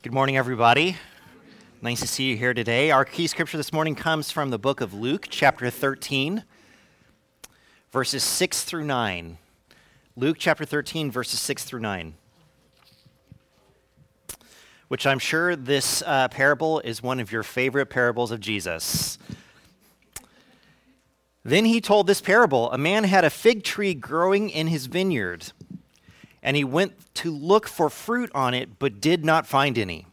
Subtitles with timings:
[0.00, 0.96] Good morning, everybody.
[1.82, 2.92] Nice to see you here today.
[2.92, 6.44] Our key scripture this morning comes from the book of Luke, chapter 13,
[7.90, 9.38] verses 6 through 9.
[10.14, 12.14] Luke chapter 13, verses 6 through 9.
[14.86, 19.18] Which I'm sure this uh, parable is one of your favorite parables of Jesus.
[21.42, 25.50] Then he told this parable A man had a fig tree growing in his vineyard
[26.42, 30.06] and he went to look for fruit on it, but did not find any.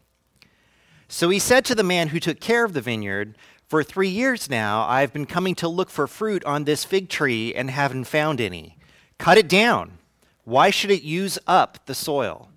[1.08, 3.36] So he said to the man who took care of the vineyard,
[3.68, 7.08] For three years now I have been coming to look for fruit on this fig
[7.08, 8.76] tree and haven't found any.
[9.18, 9.98] Cut it down.
[10.44, 12.48] Why should it use up the soil?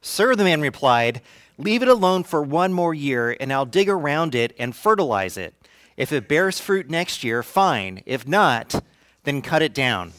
[0.00, 1.22] Sir, the man replied,
[1.56, 5.54] Leave it alone for one more year, and I'll dig around it and fertilize it.
[5.96, 8.02] If it bears fruit next year, fine.
[8.04, 8.82] If not,
[9.22, 10.12] then cut it down.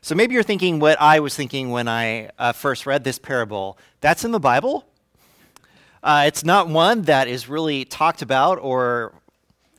[0.00, 3.78] So maybe you're thinking what I was thinking when I uh, first read this parable.
[4.00, 4.86] That's in the Bible.
[6.02, 9.12] Uh, it's not one that is really talked about or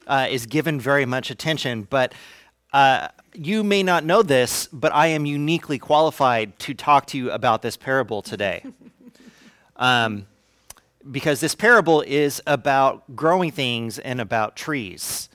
[0.08, 2.14] uh, is given very much attention, but
[2.74, 7.32] uh, you may not know this, but I am uniquely qualified to talk to you
[7.32, 8.64] about this parable today.
[9.82, 10.26] Um,
[11.10, 15.29] because this parable is about growing things and about trees.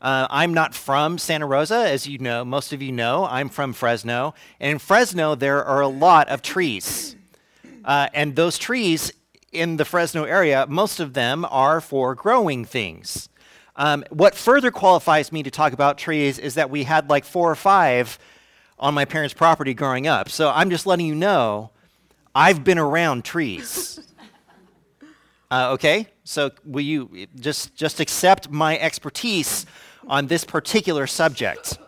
[0.00, 3.26] Uh, I'm not from Santa Rosa, as you know, most of you know.
[3.26, 4.34] I'm from Fresno.
[4.60, 7.16] And in Fresno, there are a lot of trees.
[7.84, 9.12] Uh, and those trees
[9.52, 13.28] in the Fresno area, most of them are for growing things.
[13.76, 17.50] Um, what further qualifies me to talk about trees is that we had like four
[17.50, 18.18] or five
[18.78, 20.28] on my parents' property growing up.
[20.28, 21.70] So I'm just letting you know
[22.34, 24.00] I've been around trees.
[25.48, 26.08] Uh, okay?
[26.24, 29.64] So will you just, just accept my expertise
[30.06, 31.78] on this particular subject.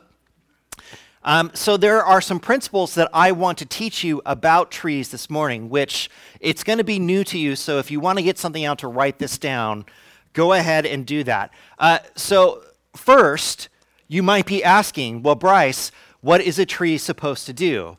[1.24, 5.28] Um, so there are some principles that I want to teach you about trees this
[5.28, 6.08] morning, which
[6.40, 7.56] it's going to be new to you.
[7.56, 9.84] So if you want to get something out to write this down,
[10.32, 11.50] go ahead and do that.
[11.78, 12.62] Uh, so
[12.96, 13.68] first,
[14.06, 17.96] you might be asking, well, Bryce, what is a tree supposed to do?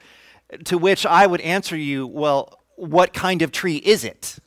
[0.65, 4.37] To which I would answer you, well, what kind of tree is it?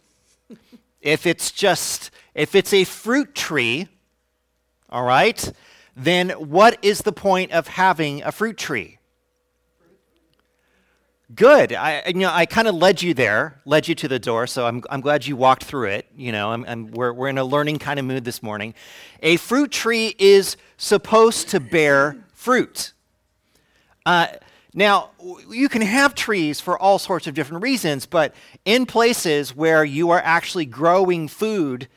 [1.00, 3.88] if it's just, if it's a fruit tree,
[4.92, 5.52] all right,
[5.96, 8.98] then what is the point of having a fruit tree?
[11.34, 11.72] Good.
[11.72, 14.66] I, you know, I kind of led you there, led you to the door, so
[14.66, 16.06] I'm, I'm glad you walked through it.
[16.14, 18.74] You know, I'm, I'm, we're, we're in a learning kind of mood this morning.
[19.22, 22.92] A fruit tree is supposed to bear fruit.
[24.04, 24.26] Uh,
[24.74, 25.10] now,
[25.48, 28.34] you can have trees for all sorts of different reasons, but
[28.66, 31.88] in places where you are actually growing food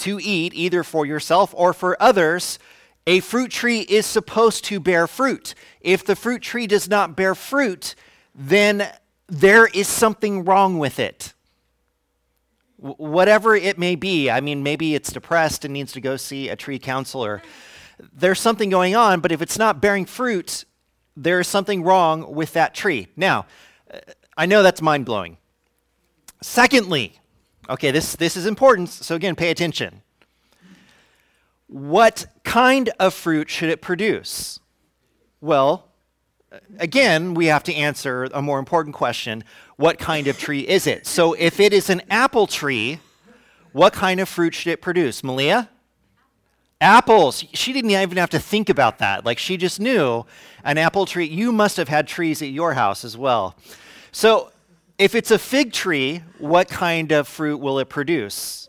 [0.00, 2.58] to eat, either for yourself or for others,
[3.06, 5.54] a fruit tree is supposed to bear fruit.
[5.80, 7.94] If the fruit tree does not bear fruit,
[8.34, 8.88] then
[9.26, 11.32] there is something wrong with it.
[12.76, 14.30] Whatever it may be.
[14.30, 17.42] I mean, maybe it's depressed and needs to go see a tree counselor.
[18.12, 20.64] There's something going on, but if it's not bearing fruit,
[21.16, 23.08] there is something wrong with that tree.
[23.16, 23.46] Now,
[23.92, 23.98] uh,
[24.36, 25.36] I know that's mind blowing.
[26.40, 27.20] Secondly,
[27.70, 30.02] Okay, this, this is important, so again, pay attention.
[31.68, 34.58] What kind of fruit should it produce?
[35.40, 35.86] Well,
[36.80, 39.44] again, we have to answer a more important question
[39.76, 41.06] what kind of tree is it?
[41.06, 42.98] So, if it is an apple tree,
[43.72, 45.22] what kind of fruit should it produce?
[45.22, 45.70] Malia?
[46.80, 47.44] Apples.
[47.54, 49.24] She didn't even have to think about that.
[49.24, 50.26] Like, she just knew
[50.64, 51.26] an apple tree.
[51.26, 53.54] You must have had trees at your house as well.
[54.12, 54.50] So,
[55.00, 58.68] if it's a fig tree, what kind of fruit will it produce?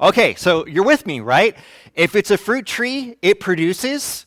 [0.00, 1.54] Okay, so you're with me, right?
[1.94, 4.24] If it's a fruit tree, it produces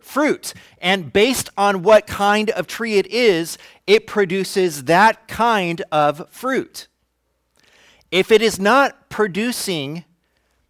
[0.00, 0.52] fruit.
[0.78, 6.88] And based on what kind of tree it is, it produces that kind of fruit.
[8.10, 10.04] If it is not producing,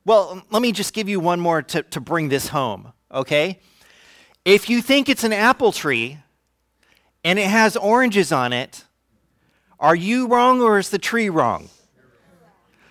[0.05, 3.59] well, let me just give you one more to, to bring this home, okay?
[4.45, 6.19] If you think it's an apple tree
[7.25, 8.85] and it has oranges on it,
[9.79, 11.69] are you wrong or is the tree wrong?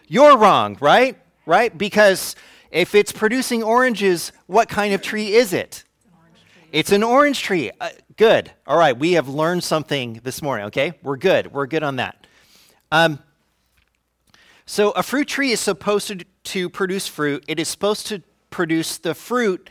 [0.07, 1.17] You're wrong, right?
[1.45, 1.75] Right?
[1.75, 2.35] Because
[2.71, 5.83] if it's producing oranges, what kind of tree is it?
[6.71, 7.71] It's an orange tree.
[7.79, 8.51] Uh, good.
[8.67, 10.93] All right, we have learned something this morning, okay?
[11.01, 11.53] We're good.
[11.53, 12.27] We're good on that.
[12.91, 13.19] Um,
[14.65, 17.43] so, a fruit tree is supposed to, to produce fruit.
[17.47, 19.69] It is supposed to produce the fruit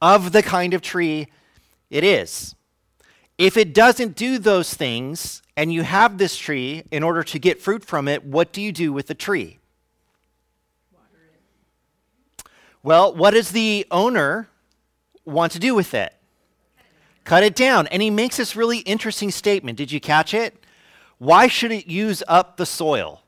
[0.00, 1.28] of the kind of tree
[1.90, 2.54] it is.
[3.42, 7.60] If it doesn't do those things, and you have this tree, in order to get
[7.60, 9.58] fruit from it, what do you do with the tree?
[12.84, 14.48] Well, what does the owner
[15.24, 16.14] want to do with it?
[17.24, 17.88] Cut it down.
[17.88, 19.76] And he makes this really interesting statement.
[19.76, 20.64] Did you catch it?
[21.18, 23.24] Why should it use up the soil?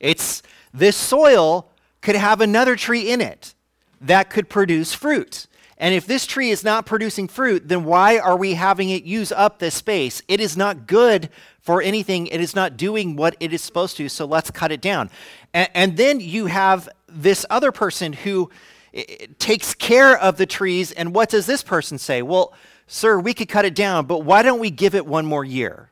[0.00, 1.70] It's this soil
[2.00, 3.54] could have another tree in it
[4.00, 5.48] that could produce fruit.
[5.78, 9.32] And if this tree is not producing fruit, then why are we having it use
[9.32, 10.22] up this space?
[10.28, 11.30] It is not good
[11.60, 12.28] for anything.
[12.28, 15.10] It is not doing what it is supposed to, so let's cut it down.
[15.52, 18.50] And, and then you have this other person who
[18.92, 22.22] eh, takes care of the trees, and what does this person say?
[22.22, 22.52] Well,
[22.86, 25.90] sir, we could cut it down, but why don't we give it one more year?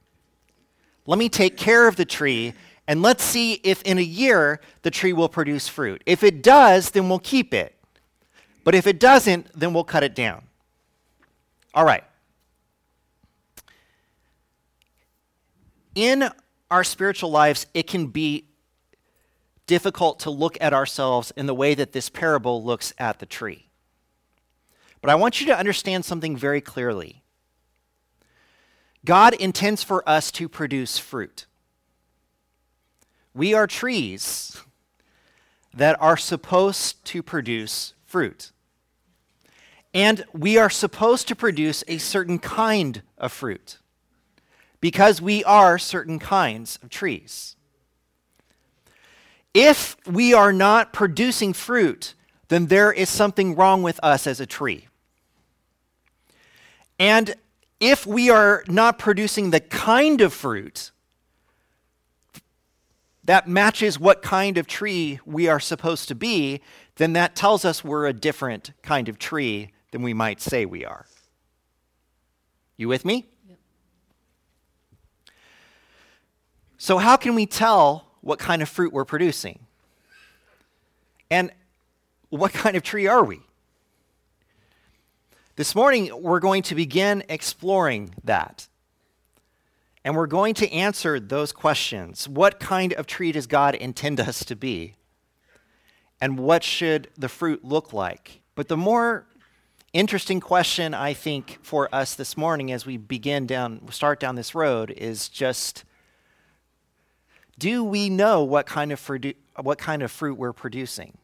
[1.07, 2.55] Let me take care of the tree,
[2.87, 6.03] and let's see if in a year the tree will produce fruit.
[6.07, 7.72] If it does, then we'll keep it.
[8.65, 10.45] But if it doesn't, then we'll cut it down.
[11.75, 12.05] All right.
[15.95, 16.31] In
[16.71, 18.47] our spiritual lives, it can be
[19.67, 23.69] difficult to look at ourselves in the way that this parable looks at the tree.
[25.01, 27.23] But I want you to understand something very clearly.
[29.05, 31.47] God intends for us to produce fruit.
[33.35, 34.61] We are trees
[35.75, 38.53] that are supposed to produce fruit.
[39.95, 43.79] And we are supposed to produce a certain kind of fruit
[44.83, 47.57] because we are certain kinds of trees.
[49.55, 52.15] If we are not producing fruit,
[52.49, 54.89] then there is something wrong with us as a tree.
[56.99, 57.35] And
[57.81, 60.91] if we are not producing the kind of fruit
[63.25, 66.61] that matches what kind of tree we are supposed to be,
[67.03, 70.85] then that tells us we're a different kind of tree than we might say we
[70.85, 71.07] are.
[72.77, 73.27] You with me?
[76.79, 79.59] So, how can we tell what kind of fruit we're producing?
[81.29, 81.51] And
[82.29, 83.41] what kind of tree are we?
[85.57, 88.69] This morning, we're going to begin exploring that.
[90.05, 92.29] And we're going to answer those questions.
[92.29, 94.95] What kind of tree does God intend us to be?
[96.23, 98.43] And what should the fruit look like?
[98.55, 99.27] But the more
[99.93, 104.55] interesting question, I think, for us this morning as we begin down, start down this
[104.55, 105.83] road is just
[107.59, 111.19] do we know what kind of fruit, what kind of fruit we're producing?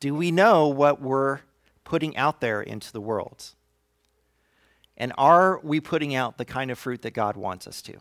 [0.00, 1.40] Do we know what we're
[1.82, 3.54] putting out there into the world?
[4.98, 7.94] And are we putting out the kind of fruit that God wants us to?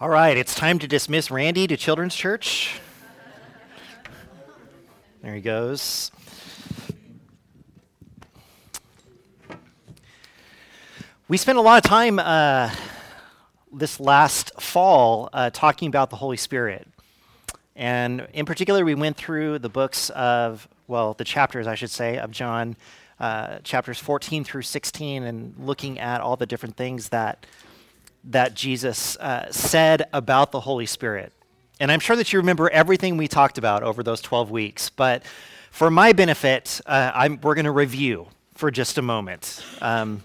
[0.00, 2.80] All right, it's time to dismiss Randy to Children's Church.
[5.22, 6.10] There he goes.
[11.28, 12.74] We spent a lot of time uh,
[13.72, 16.88] this last fall uh, talking about the Holy Spirit.
[17.76, 22.18] And in particular, we went through the books of, well, the chapters, I should say,
[22.18, 22.76] of John,
[23.20, 27.46] uh, chapters 14 through 16, and looking at all the different things that,
[28.24, 31.32] that Jesus uh, said about the Holy Spirit.
[31.80, 35.22] And I'm sure that you remember everything we talked about over those 12 weeks, but
[35.70, 39.64] for my benefit, uh, we're going to review for just a moment.
[39.80, 40.22] Um,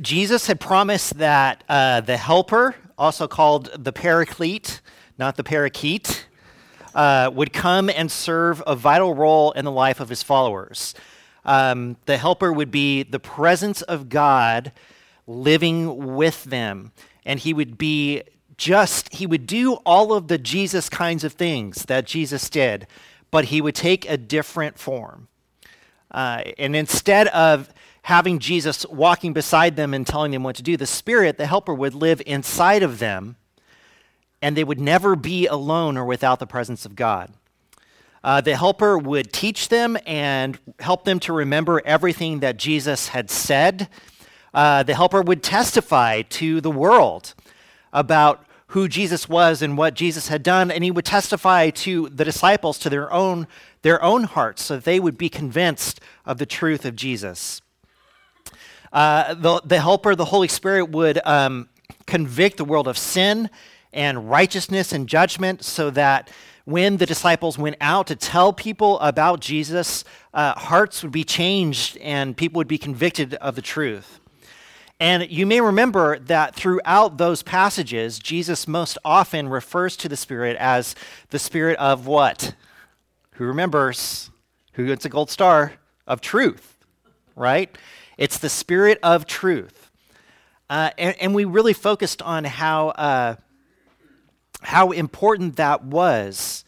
[0.00, 4.80] Jesus had promised that uh, the Helper, also called the Paraclete,
[5.18, 6.26] not the parakeet,
[6.94, 10.94] uh, would come and serve a vital role in the life of his followers.
[11.44, 14.72] Um, the helper would be the presence of God
[15.28, 16.90] living with them,
[17.24, 18.22] and he would be
[18.56, 22.88] just, he would do all of the Jesus kinds of things that Jesus did,
[23.30, 25.28] but he would take a different form.
[26.10, 30.76] Uh, and instead of having Jesus walking beside them and telling them what to do,
[30.76, 33.36] the Spirit, the helper, would live inside of them
[34.40, 37.32] and they would never be alone or without the presence of God.
[38.22, 43.30] Uh, the helper would teach them and help them to remember everything that Jesus had
[43.30, 43.88] said.
[44.58, 47.32] Uh, the helper would testify to the world
[47.92, 52.24] about who Jesus was and what Jesus had done, and he would testify to the
[52.24, 53.46] disciples to their own,
[53.82, 57.62] their own hearts so that they would be convinced of the truth of Jesus.
[58.92, 61.68] Uh, the, the helper, the Holy Spirit, would um,
[62.08, 63.48] convict the world of sin
[63.92, 66.32] and righteousness and judgment so that
[66.64, 70.02] when the disciples went out to tell people about Jesus,
[70.34, 74.17] uh, hearts would be changed and people would be convicted of the truth.
[75.00, 80.56] And you may remember that throughout those passages, Jesus most often refers to the Spirit
[80.58, 80.96] as
[81.30, 82.54] the Spirit of what?
[83.32, 84.30] Who remembers?
[84.72, 85.74] Who gets a gold star?
[86.06, 86.78] Of truth,
[87.36, 87.76] right?
[88.16, 89.90] It's the Spirit of truth.
[90.70, 93.36] Uh, and, and, we really focused on how uh,
[94.60, 96.64] how important that was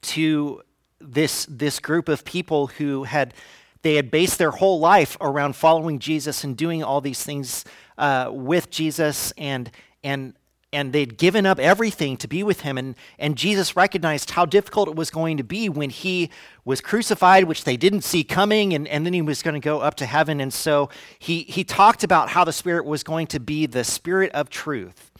[0.00, 0.62] to
[1.00, 3.34] this, this group of people who had
[3.86, 7.64] they had based their whole life around following Jesus and doing all these things
[7.98, 9.70] uh, with Jesus and
[10.02, 10.34] and
[10.72, 12.76] and they'd given up everything to be with him.
[12.76, 16.28] And, and Jesus recognized how difficult it was going to be when he
[16.64, 19.78] was crucified, which they didn't see coming, and, and then he was going to go
[19.78, 20.40] up to heaven.
[20.40, 20.90] And so
[21.20, 25.12] he, he talked about how the Spirit was going to be the Spirit of truth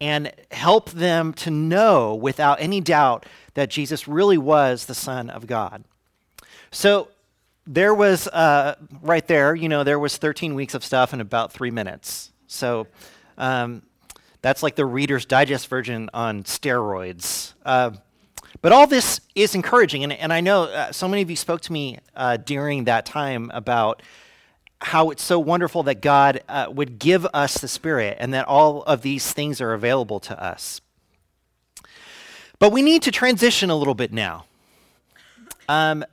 [0.00, 5.46] and help them to know without any doubt that Jesus really was the Son of
[5.48, 5.84] God.
[6.70, 7.08] So
[7.66, 11.52] there was, uh, right there, you know, there was 13 weeks of stuff in about
[11.52, 12.30] three minutes.
[12.46, 12.86] So,
[13.38, 13.82] um,
[14.42, 17.54] that's like the Reader's Digest version on steroids.
[17.64, 17.92] Uh,
[18.62, 21.60] but all this is encouraging, and, and I know uh, so many of you spoke
[21.62, 24.02] to me uh, during that time about
[24.80, 28.82] how it's so wonderful that God uh, would give us the Spirit and that all
[28.84, 30.80] of these things are available to us.
[32.58, 34.44] But we need to transition a little bit now.
[35.68, 36.04] Um,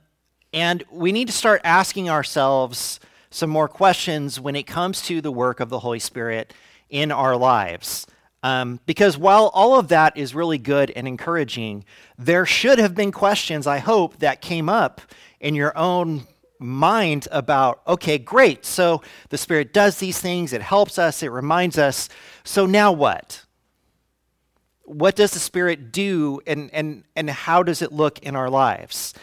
[0.54, 5.32] and we need to start asking ourselves some more questions when it comes to the
[5.32, 6.54] work of the Holy Spirit
[6.88, 8.06] in our lives.
[8.44, 11.84] Um, because while all of that is really good and encouraging,
[12.16, 15.00] there should have been questions, I hope, that came up
[15.40, 16.24] in your own
[16.60, 18.64] mind about okay, great.
[18.64, 22.08] So the Spirit does these things, it helps us, it reminds us.
[22.44, 23.44] So now what?
[24.84, 29.14] What does the Spirit do, and, and, and how does it look in our lives?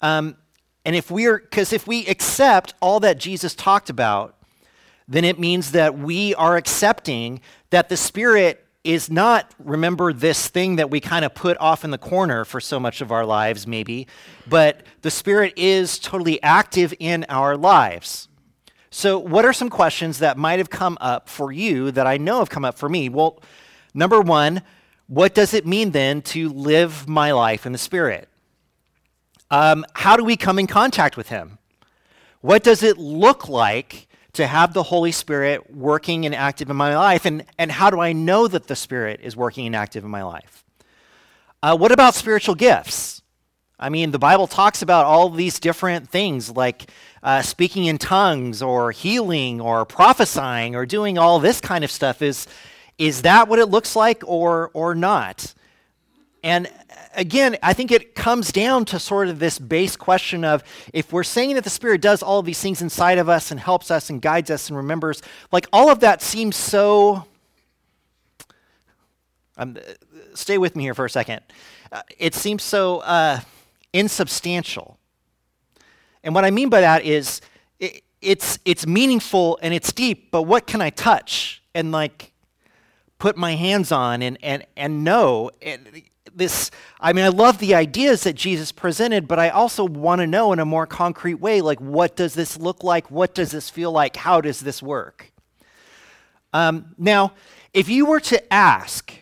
[0.00, 0.36] Um,
[0.88, 4.34] and if we're, because if we accept all that Jesus talked about,
[5.06, 10.76] then it means that we are accepting that the Spirit is not, remember, this thing
[10.76, 13.66] that we kind of put off in the corner for so much of our lives,
[13.66, 14.06] maybe,
[14.46, 18.26] but the Spirit is totally active in our lives.
[18.88, 22.38] So, what are some questions that might have come up for you that I know
[22.38, 23.10] have come up for me?
[23.10, 23.42] Well,
[23.92, 24.62] number one,
[25.06, 28.30] what does it mean then to live my life in the Spirit?
[29.50, 31.58] Um, how do we come in contact with Him?
[32.40, 36.96] What does it look like to have the Holy Spirit working and active in my
[36.96, 37.24] life?
[37.24, 40.22] And, and how do I know that the Spirit is working and active in my
[40.22, 40.64] life?
[41.62, 43.22] Uh, what about spiritual gifts?
[43.80, 46.90] I mean, the Bible talks about all these different things like
[47.22, 52.20] uh, speaking in tongues or healing or prophesying or doing all this kind of stuff.
[52.20, 52.46] Is,
[52.98, 55.54] is that what it looks like or, or not?
[56.48, 56.66] And
[57.14, 60.64] again, I think it comes down to sort of this base question of
[60.94, 63.60] if we're saying that the Spirit does all of these things inside of us and
[63.60, 65.20] helps us and guides us and remembers,
[65.52, 67.26] like all of that seems so.
[69.58, 69.76] Um,
[70.32, 71.42] stay with me here for a second.
[71.92, 73.40] Uh, it seems so uh,
[73.92, 74.98] insubstantial.
[76.24, 77.42] And what I mean by that is
[77.78, 82.32] it, it's, it's meaningful and it's deep, but what can I touch and like
[83.18, 85.50] put my hands on and, and, and know?
[85.60, 86.04] And,
[86.38, 90.26] this i mean i love the ideas that jesus presented but i also want to
[90.26, 93.10] know in a more concrete way like what does this look like?
[93.10, 94.16] What does this feel like?
[94.16, 95.32] How does this work?
[96.52, 97.32] Um, now
[97.74, 99.12] if you were to ask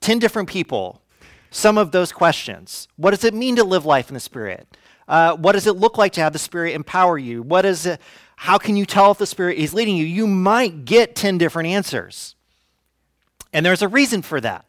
[0.00, 1.02] 10 different people
[1.50, 4.66] some of those questions what does it mean to live life in the spirit?
[5.08, 7.42] Uh, what does it look like to have the spirit empower you?
[7.42, 8.00] What is it
[8.36, 10.04] how can you tell if the spirit is leading you?
[10.06, 12.36] You might get 10 different answers.
[13.52, 14.64] And there's a reason for that.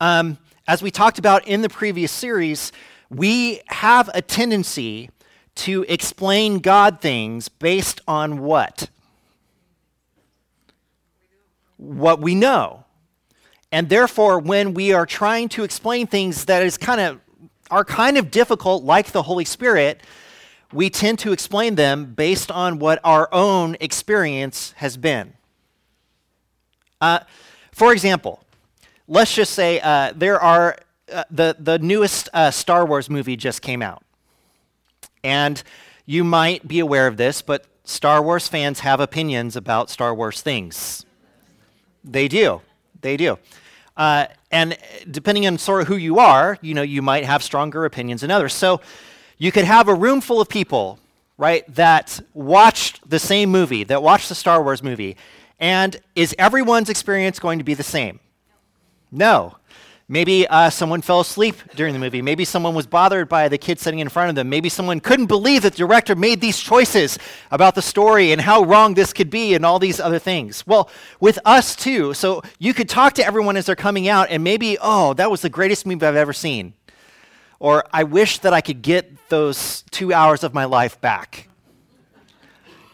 [0.00, 2.72] Um, as we talked about in the previous series,
[3.10, 5.10] we have a tendency
[5.56, 8.88] to explain God things based on what?
[11.76, 12.84] What we know.
[13.70, 17.20] And therefore, when we are trying to explain things that is kind of
[17.70, 20.00] are kind of difficult, like the Holy Spirit,
[20.72, 25.34] we tend to explain them based on what our own experience has been.
[27.00, 27.20] Uh,
[27.72, 28.43] for example,
[29.08, 30.76] let's just say uh, there are
[31.12, 34.02] uh, the the newest uh, Star Wars movie just came out,
[35.22, 35.62] and
[36.06, 40.40] you might be aware of this, but Star Wars fans have opinions about Star Wars
[40.40, 41.04] things.
[42.02, 42.60] They do,
[43.00, 43.38] they do,
[43.96, 44.76] uh, and
[45.10, 48.30] depending on sort of who you are, you know, you might have stronger opinions than
[48.30, 48.54] others.
[48.54, 48.80] So
[49.38, 50.98] you could have a room full of people,
[51.36, 55.16] right, that watched the same movie, that watched the Star Wars movie,
[55.58, 58.20] and is everyone's experience going to be the same?
[59.14, 59.56] No.
[60.06, 62.20] Maybe uh, someone fell asleep during the movie.
[62.20, 64.50] Maybe someone was bothered by the kid sitting in front of them.
[64.50, 67.18] Maybe someone couldn't believe that the director made these choices
[67.50, 70.66] about the story and how wrong this could be and all these other things.
[70.66, 70.90] Well,
[71.20, 72.12] with us too.
[72.12, 75.40] So you could talk to everyone as they're coming out and maybe, oh, that was
[75.40, 76.74] the greatest movie I've ever seen.
[77.58, 81.48] Or I wish that I could get those two hours of my life back.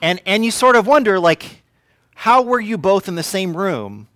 [0.01, 1.63] And, and you sort of wonder, like,
[2.15, 4.07] how were you both in the same room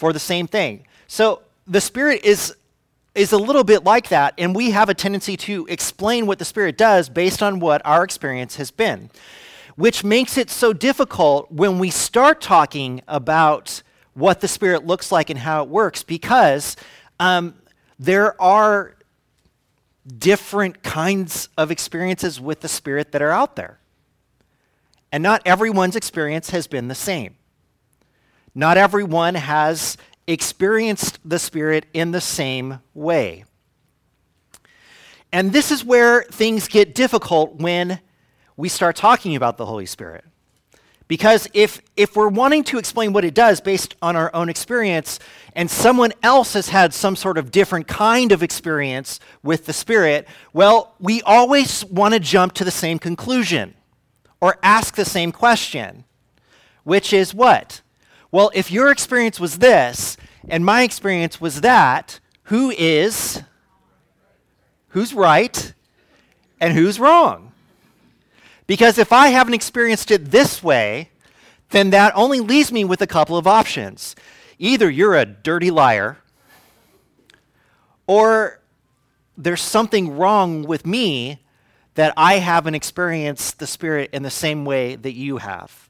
[0.00, 0.86] for the same thing.
[1.08, 2.56] So the Spirit is
[3.14, 6.44] is a little bit like that, and we have a tendency to explain what the
[6.44, 9.10] Spirit does based on what our experience has been,
[9.76, 13.82] which makes it so difficult when we start talking about
[14.14, 16.76] what the Spirit looks like and how it works because
[17.18, 17.54] um,
[17.98, 18.94] there are
[20.18, 23.78] different kinds of experiences with the Spirit that are out there.
[25.12, 27.34] And not everyone's experience has been the same.
[28.54, 33.44] Not everyone has experienced the Spirit in the same way.
[35.32, 38.00] And this is where things get difficult when
[38.56, 40.24] we start talking about the Holy Spirit.
[41.10, 45.18] Because if, if we're wanting to explain what it does based on our own experience,
[45.54, 50.28] and someone else has had some sort of different kind of experience with the Spirit,
[50.52, 53.74] well, we always want to jump to the same conclusion
[54.40, 56.04] or ask the same question,
[56.84, 57.80] which is what?
[58.32, 60.16] Well, if your experience was this
[60.48, 63.42] and my experience was that, who is,
[64.88, 65.72] who's right,
[66.60, 67.52] and who's wrong?
[68.66, 71.10] Because if I haven't experienced it this way,
[71.70, 74.14] then that only leaves me with a couple of options.
[74.58, 76.18] Either you're a dirty liar,
[78.06, 78.60] or
[79.36, 81.40] there's something wrong with me
[81.94, 85.88] that I haven't experienced the Spirit in the same way that you have.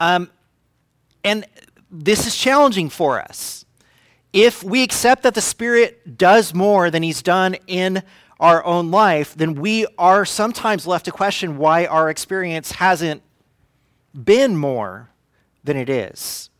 [0.00, 0.30] Um,
[1.24, 1.46] and
[1.90, 3.64] this is challenging for us.
[4.32, 8.02] If we accept that the Spirit does more than He's done in
[8.38, 13.22] our own life, then we are sometimes left to question why our experience hasn't
[14.14, 15.10] been more
[15.64, 16.50] than it is.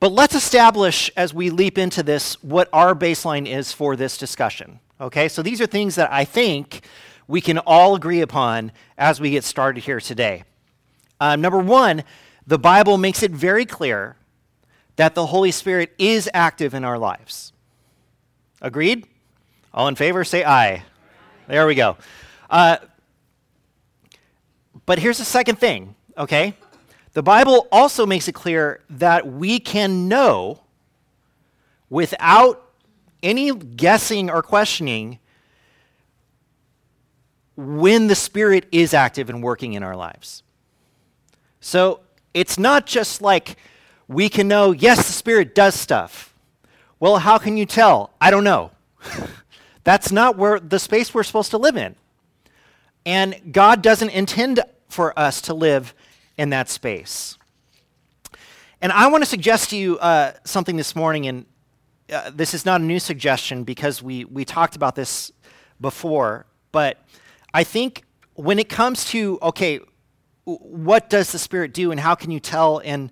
[0.00, 4.80] But let's establish as we leap into this what our baseline is for this discussion.
[5.00, 6.86] Okay, so these are things that I think
[7.26, 10.44] we can all agree upon as we get started here today.
[11.20, 12.04] Um, number one,
[12.46, 14.16] the Bible makes it very clear
[14.96, 17.52] that the Holy Spirit is active in our lives.
[18.60, 19.06] Agreed?
[19.72, 20.84] All in favor, say aye.
[21.48, 21.96] There we go.
[22.48, 22.76] Uh,
[24.86, 26.54] but here's the second thing, okay?
[27.14, 30.60] The Bible also makes it clear that we can know
[31.88, 32.70] without
[33.22, 35.18] any guessing or questioning
[37.56, 40.42] when the Spirit is active and working in our lives.
[41.60, 42.00] So
[42.34, 43.56] it's not just like
[44.08, 46.34] we can know, yes, the Spirit does stuff.
[47.00, 48.10] Well, how can you tell?
[48.20, 48.72] I don't know.
[49.84, 51.94] That's not where the space we're supposed to live in.
[53.06, 55.94] And God doesn't intend for us to live
[56.36, 57.38] in that space.
[58.80, 61.46] And I want to suggest to you uh, something this morning, and
[62.12, 65.32] uh, this is not a new suggestion because we, we talked about this
[65.80, 66.98] before, but
[67.52, 69.80] I think when it comes to, okay,
[70.44, 73.10] what does the Spirit do and how can you tell and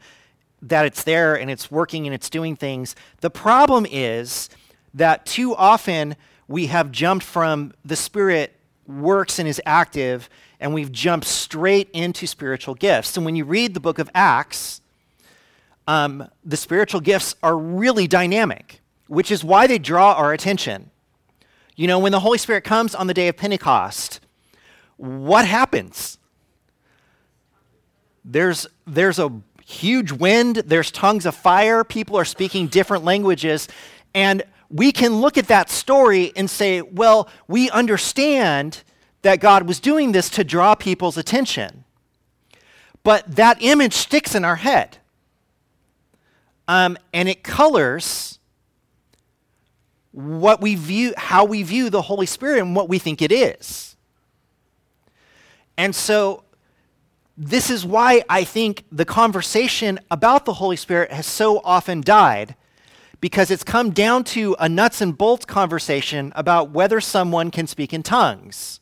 [0.60, 2.94] that it's there and it's working and it's doing things?
[3.20, 4.48] The problem is
[4.94, 6.16] that too often
[6.48, 8.54] we have jumped from the Spirit
[8.86, 10.28] works and is active,
[10.60, 13.16] and we've jumped straight into spiritual gifts.
[13.16, 14.80] And when you read the book of Acts,
[15.88, 20.90] um, the spiritual gifts are really dynamic, which is why they draw our attention.
[21.74, 24.20] You know, when the Holy Spirit comes on the day of Pentecost,
[24.96, 26.18] what happens?
[28.24, 29.32] There's, there's a
[29.64, 33.68] huge wind, there's tongues of fire, people are speaking different languages,
[34.14, 38.82] and we can look at that story and say, well, we understand
[39.22, 41.84] that God was doing this to draw people's attention.
[43.04, 44.98] But that image sticks in our head.
[46.68, 48.38] Um, and it colors
[50.12, 53.96] what we view, how we view the Holy Spirit and what we think it is.
[55.76, 56.44] And so,
[57.36, 62.54] this is why I think the conversation about the Holy Spirit has so often died
[63.20, 67.92] because it's come down to a nuts and bolts conversation about whether someone can speak
[67.92, 68.80] in tongues.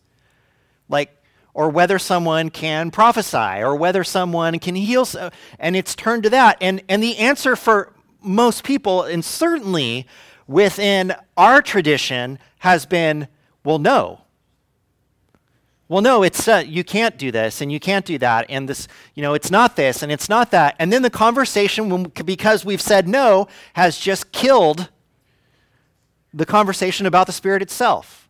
[0.89, 1.17] Like,
[1.53, 5.05] or whether someone can prophesy, or whether someone can heal.
[5.05, 6.57] So, And it's turned to that.
[6.61, 10.07] And, and the answer for most people, and certainly
[10.47, 13.29] within our tradition, has been
[13.63, 14.23] well, no
[15.91, 18.89] well no it's uh, you can't do this and you can't do that and this
[19.15, 20.75] you know it's not this and it's not that.
[20.79, 24.89] And then the conversation because we've said no has just killed
[26.33, 28.29] the conversation about the spirit itself.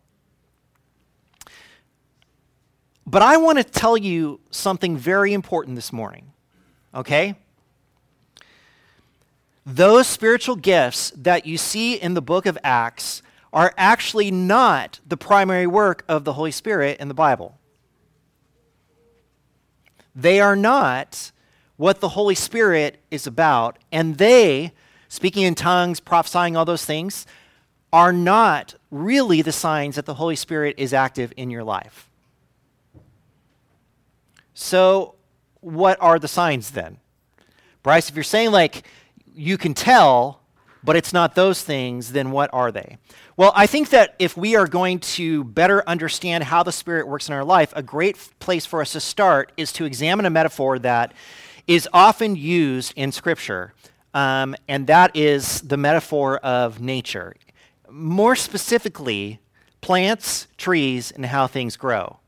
[3.07, 6.31] But i want to tell you something very important this morning
[6.93, 7.35] okay?
[9.65, 13.21] Those spiritual gifts that you see in the book of acts
[13.53, 17.57] are actually not the primary work of the Holy Spirit in the Bible.
[20.15, 21.31] They are not
[21.77, 24.71] what the Holy Spirit is about, and they,
[25.07, 27.25] speaking in tongues, prophesying, all those things,
[27.91, 32.09] are not really the signs that the Holy Spirit is active in your life.
[34.53, 35.15] So,
[35.61, 36.97] what are the signs then?
[37.83, 38.83] Bryce, if you're saying like
[39.33, 40.40] you can tell,
[40.83, 42.97] but it's not those things, then what are they?
[43.37, 47.27] Well, I think that if we are going to better understand how the Spirit works
[47.27, 50.79] in our life, a great place for us to start is to examine a metaphor
[50.79, 51.13] that
[51.67, 53.73] is often used in Scripture,
[54.13, 57.35] um, and that is the metaphor of nature.
[57.89, 59.39] More specifically,
[59.81, 62.19] plants, trees, and how things grow.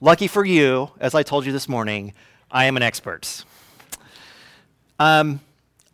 [0.00, 2.14] Lucky for you, as I told you this morning,
[2.50, 3.44] I am an expert.
[4.98, 5.40] Um,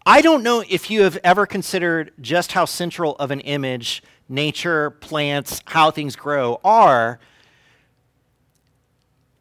[0.08, 4.90] I don't know if you have ever considered just how central of an image nature,
[4.90, 7.18] plants, how things grow are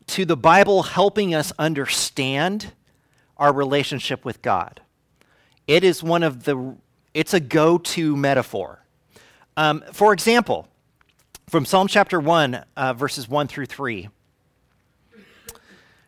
[0.08, 2.74] to the Bible helping us understand
[3.38, 4.82] our relationship with God.
[5.68, 6.76] It is one of the,
[7.14, 8.84] it's a go to metaphor.
[9.56, 10.68] Um, for example,
[11.48, 14.10] from Psalm chapter 1, uh, verses 1 through 3.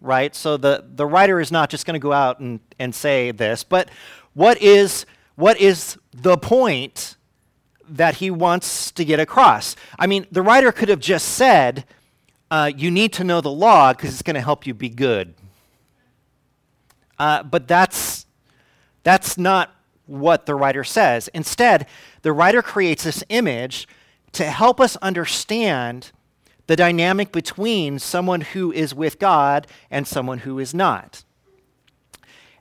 [0.00, 0.34] right?
[0.34, 3.64] So the, the writer is not just going to go out and, and say this,
[3.64, 3.90] but
[4.34, 5.06] what is,
[5.36, 7.16] what is the point
[7.88, 9.76] that he wants to get across?
[9.98, 11.84] I mean, the writer could have just said,
[12.50, 15.34] uh, you need to know the law because it's going to help you be good.
[17.18, 18.26] Uh, but that's,
[19.02, 19.74] that's not
[20.06, 21.28] what the writer says.
[21.34, 21.86] Instead,
[22.22, 23.88] the writer creates this image
[24.32, 26.12] to help us understand
[26.68, 31.24] the dynamic between someone who is with God and someone who is not.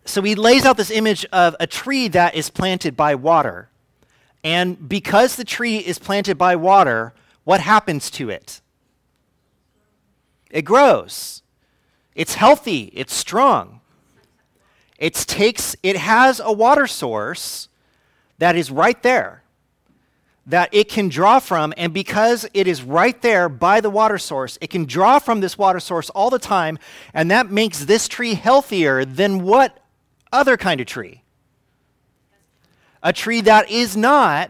[0.06, 3.70] So he lays out this image of a tree that is planted by water.
[4.46, 8.62] And because the tree is planted by water, what happens to it?
[10.50, 11.44] It grows.
[12.16, 13.82] It's healthy, it's strong.
[14.98, 17.68] It takes it has a water source
[18.38, 19.44] that is right there
[20.48, 24.58] that it can draw from, and because it is right there by the water source,
[24.62, 26.80] it can draw from this water source all the time,
[27.14, 29.84] and that makes this tree healthier than what
[30.32, 31.22] other kind of tree?
[33.04, 34.50] A tree that is not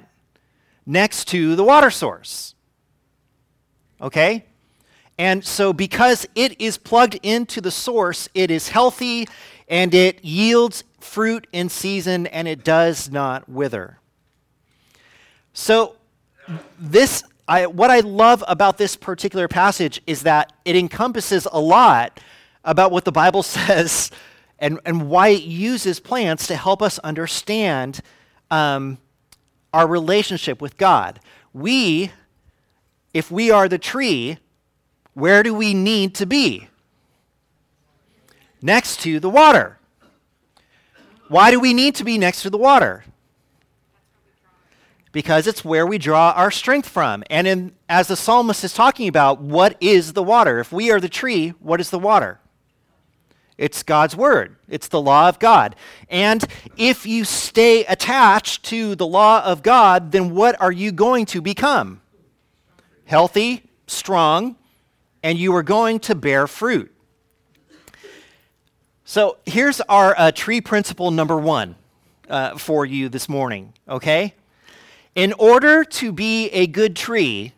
[0.86, 2.54] next to the water source.
[4.00, 4.46] Okay?
[5.18, 9.28] And so, because it is plugged into the source, it is healthy
[9.68, 14.00] and it yields fruit in season and it does not wither.
[15.60, 15.96] So,
[16.78, 22.20] this, I, what I love about this particular passage is that it encompasses a lot
[22.64, 24.12] about what the Bible says
[24.60, 28.02] and, and why it uses plants to help us understand
[28.52, 29.00] um,
[29.74, 31.20] our relationship with God.
[31.54, 32.12] We,
[33.16, 34.38] if we are the tree,
[35.16, 36.68] where do we need to be?
[38.62, 39.80] Next to the water.
[41.30, 43.06] Why do we need to be next to the water?
[45.18, 47.24] Because it's where we draw our strength from.
[47.32, 50.60] And in, as the psalmist is talking about, what is the water?
[50.60, 52.40] If we are the tree, what is the water?
[53.58, 54.58] It's God's word.
[54.70, 55.76] It's the law of God.
[56.08, 56.46] And
[56.78, 61.42] if you stay attached to the law of God, then what are you going to
[61.42, 62.00] become?
[63.06, 64.56] Healthy, strong,
[65.24, 66.94] and you are going to bear fruit.
[69.04, 71.76] So here's our uh, tree principle number one
[72.30, 74.36] uh, for you this morning, okay?
[75.18, 77.54] In order to be a good tree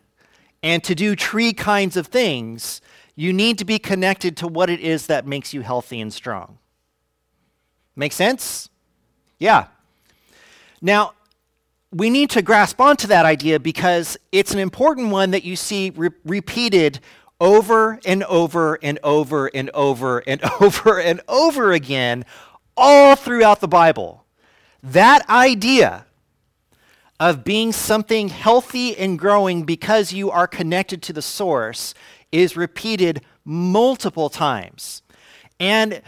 [0.62, 2.80] and to do tree kinds of things,
[3.14, 6.56] you need to be connected to what it is that makes you healthy and strong.
[7.94, 8.70] Make sense?
[9.38, 9.66] Yeah.
[10.80, 11.12] Now,
[11.92, 15.90] we need to grasp onto that idea because it's an important one that you see
[15.90, 17.00] re- repeated
[17.42, 22.24] over and over and over and over and over and over again
[22.74, 24.24] all throughout the Bible.
[24.82, 26.06] That idea
[27.20, 31.92] of being something healthy and growing because you are connected to the source
[32.32, 35.02] is repeated multiple times.
[35.60, 36.00] And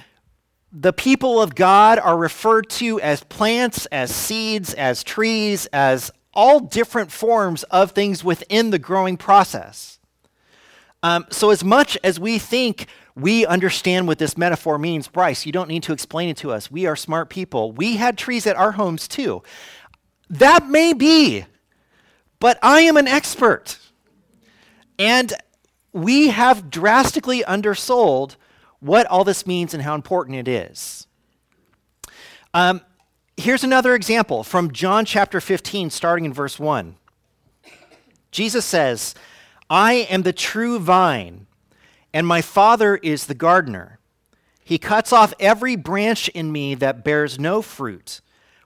[0.72, 6.60] the people of God are referred to as plants, as seeds, as trees, as all
[6.60, 9.98] different forms of things within the growing process.
[11.02, 15.52] Um, so, as much as we think we understand what this metaphor means, Bryce, you
[15.52, 16.70] don't need to explain it to us.
[16.70, 17.72] We are smart people.
[17.72, 19.42] We had trees at our homes too.
[20.32, 21.44] That may be,
[22.40, 23.78] but I am an expert.
[24.98, 25.34] And
[25.92, 28.36] we have drastically undersold
[28.80, 31.06] what all this means and how important it is.
[32.54, 32.80] Um,
[33.36, 36.96] here's another example from John chapter 15, starting in verse 1.
[38.30, 39.14] Jesus says,
[39.68, 41.46] I am the true vine,
[42.14, 43.98] and my Father is the gardener.
[44.64, 48.22] He cuts off every branch in me that bears no fruit,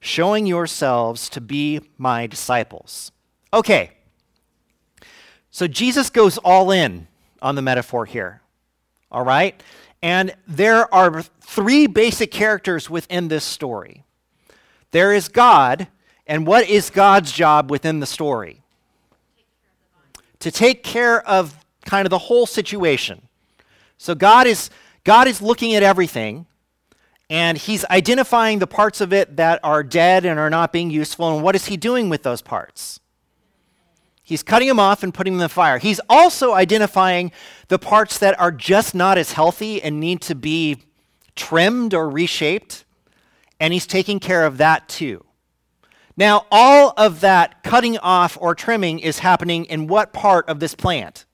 [0.00, 3.12] showing yourselves to be my disciples.
[3.52, 3.90] Okay,
[5.50, 7.08] so Jesus goes all in
[7.42, 8.42] on the metaphor here.
[9.10, 9.60] All right?
[10.02, 14.04] And there are three basic characters within this story.
[14.90, 15.88] There is God,
[16.26, 18.62] and what is God's job within the story?
[20.40, 23.22] to take care of kind of the whole situation.
[23.96, 24.70] So God is
[25.04, 26.46] God is looking at everything
[27.30, 31.34] and he's identifying the parts of it that are dead and are not being useful
[31.34, 33.00] and what is he doing with those parts?
[34.22, 35.78] He's cutting them off and putting them in the fire.
[35.78, 37.32] He's also identifying
[37.68, 40.82] the parts that are just not as healthy and need to be
[41.34, 42.84] trimmed or reshaped,
[43.58, 45.24] and he's taking care of that too.
[46.14, 50.74] Now, all of that cutting off or trimming is happening in what part of this
[50.74, 51.24] plant?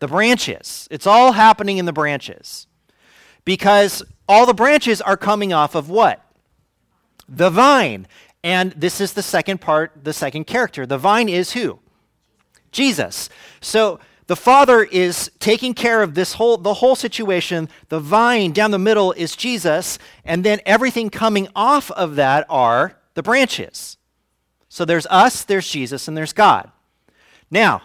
[0.00, 0.86] The branches.
[0.90, 2.66] It's all happening in the branches.
[3.46, 6.22] Because all the branches are coming off of what?
[7.26, 8.06] The vine.
[8.44, 10.84] And this is the second part, the second character.
[10.84, 11.78] The vine is who?
[12.70, 13.30] Jesus.
[13.62, 17.68] So the Father is taking care of this whole the whole situation.
[17.88, 22.98] The vine down the middle is Jesus, and then everything coming off of that are
[23.14, 23.96] the branches.
[24.68, 26.70] So there's us, there's Jesus, and there's God.
[27.50, 27.82] Now,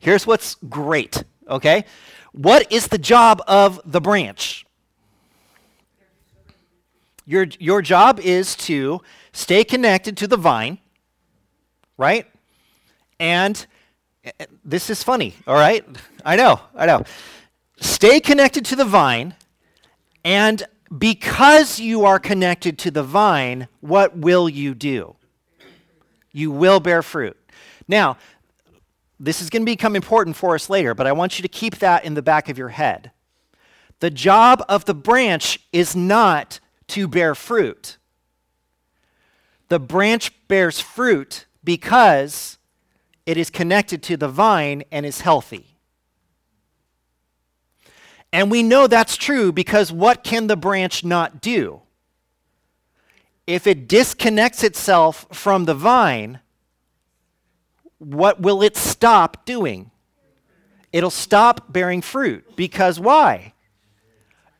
[0.00, 1.84] here's what's great, okay?
[2.32, 4.64] What is the job of the branch?
[7.30, 10.78] Your, your job is to stay connected to the vine,
[11.96, 12.26] right?
[13.20, 13.64] And
[14.24, 15.86] eh, eh, this is funny, all right?
[16.24, 17.04] I know, I know.
[17.76, 19.36] Stay connected to the vine,
[20.24, 20.64] and
[20.98, 25.14] because you are connected to the vine, what will you do?
[26.32, 27.36] You will bear fruit.
[27.86, 28.16] Now,
[29.20, 31.76] this is going to become important for us later, but I want you to keep
[31.76, 33.12] that in the back of your head.
[34.00, 36.58] The job of the branch is not
[36.90, 37.96] to bear fruit.
[39.68, 42.58] The branch bears fruit because
[43.26, 45.76] it is connected to the vine and is healthy.
[48.32, 51.82] And we know that's true because what can the branch not do?
[53.46, 56.40] If it disconnects itself from the vine,
[57.98, 59.90] what will it stop doing?
[60.92, 62.56] It'll stop bearing fruit.
[62.56, 63.52] Because why?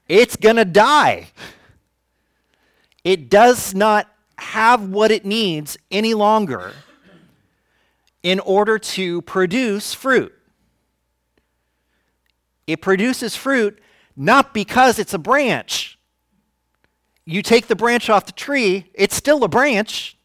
[0.09, 1.29] It's going to die.
[3.11, 6.75] It does not have what it needs any longer
[8.23, 10.33] in order to produce fruit.
[12.69, 13.81] It produces fruit
[14.15, 15.99] not because it's a branch.
[17.25, 20.17] You take the branch off the tree, it's still a branch.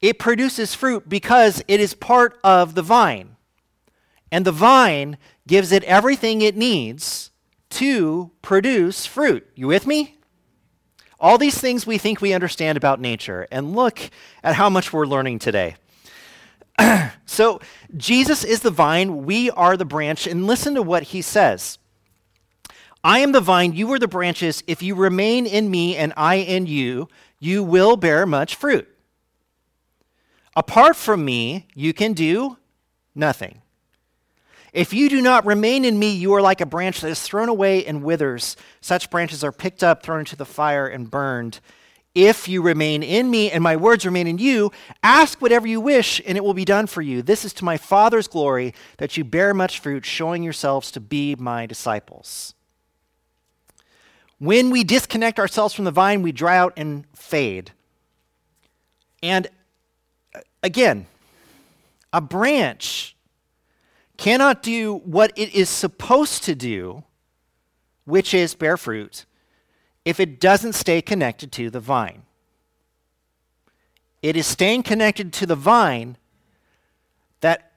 [0.00, 3.36] It produces fruit because it is part of the vine.
[4.32, 7.30] And the vine gives it everything it needs
[7.72, 9.46] to produce fruit.
[9.54, 10.16] You with me?
[11.24, 13.98] All these things we think we understand about nature, and look
[14.42, 15.76] at how much we're learning today.
[17.24, 17.62] so,
[17.96, 21.78] Jesus is the vine, we are the branch, and listen to what he says.
[23.02, 24.62] I am the vine, you are the branches.
[24.66, 27.08] If you remain in me and I in you,
[27.38, 28.86] you will bear much fruit.
[30.54, 32.58] Apart from me, you can do
[33.14, 33.62] nothing.
[34.74, 37.48] If you do not remain in me, you are like a branch that is thrown
[37.48, 38.56] away and withers.
[38.80, 41.60] Such branches are picked up, thrown into the fire, and burned.
[42.12, 46.20] If you remain in me and my words remain in you, ask whatever you wish
[46.26, 47.22] and it will be done for you.
[47.22, 51.36] This is to my Father's glory that you bear much fruit, showing yourselves to be
[51.36, 52.54] my disciples.
[54.40, 57.70] When we disconnect ourselves from the vine, we dry out and fade.
[59.22, 59.46] And
[60.34, 61.06] uh, again,
[62.12, 63.13] a branch
[64.24, 67.04] cannot do what it is supposed to do,
[68.06, 69.26] which is bear fruit,
[70.06, 72.22] if it doesn't stay connected to the vine.
[74.22, 76.16] It is staying connected to the vine
[77.40, 77.70] that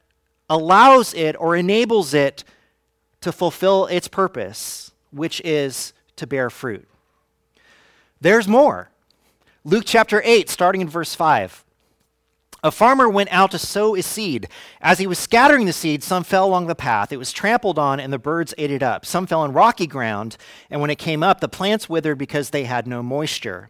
[0.49, 2.45] allows it or enables it
[3.19, 6.87] to fulfill its purpose, which is to bear fruit.
[8.21, 8.89] There's more.
[9.65, 11.65] Luke chapter 8, starting in verse 5.
[12.67, 14.49] A farmer went out to sow his seed.
[14.81, 17.13] As he was scattering the seed, some fell along the path.
[17.13, 19.05] It was trampled on, and the birds ate it up.
[19.05, 20.35] Some fell on rocky ground,
[20.69, 23.69] and when it came up, the plants withered because they had no moisture.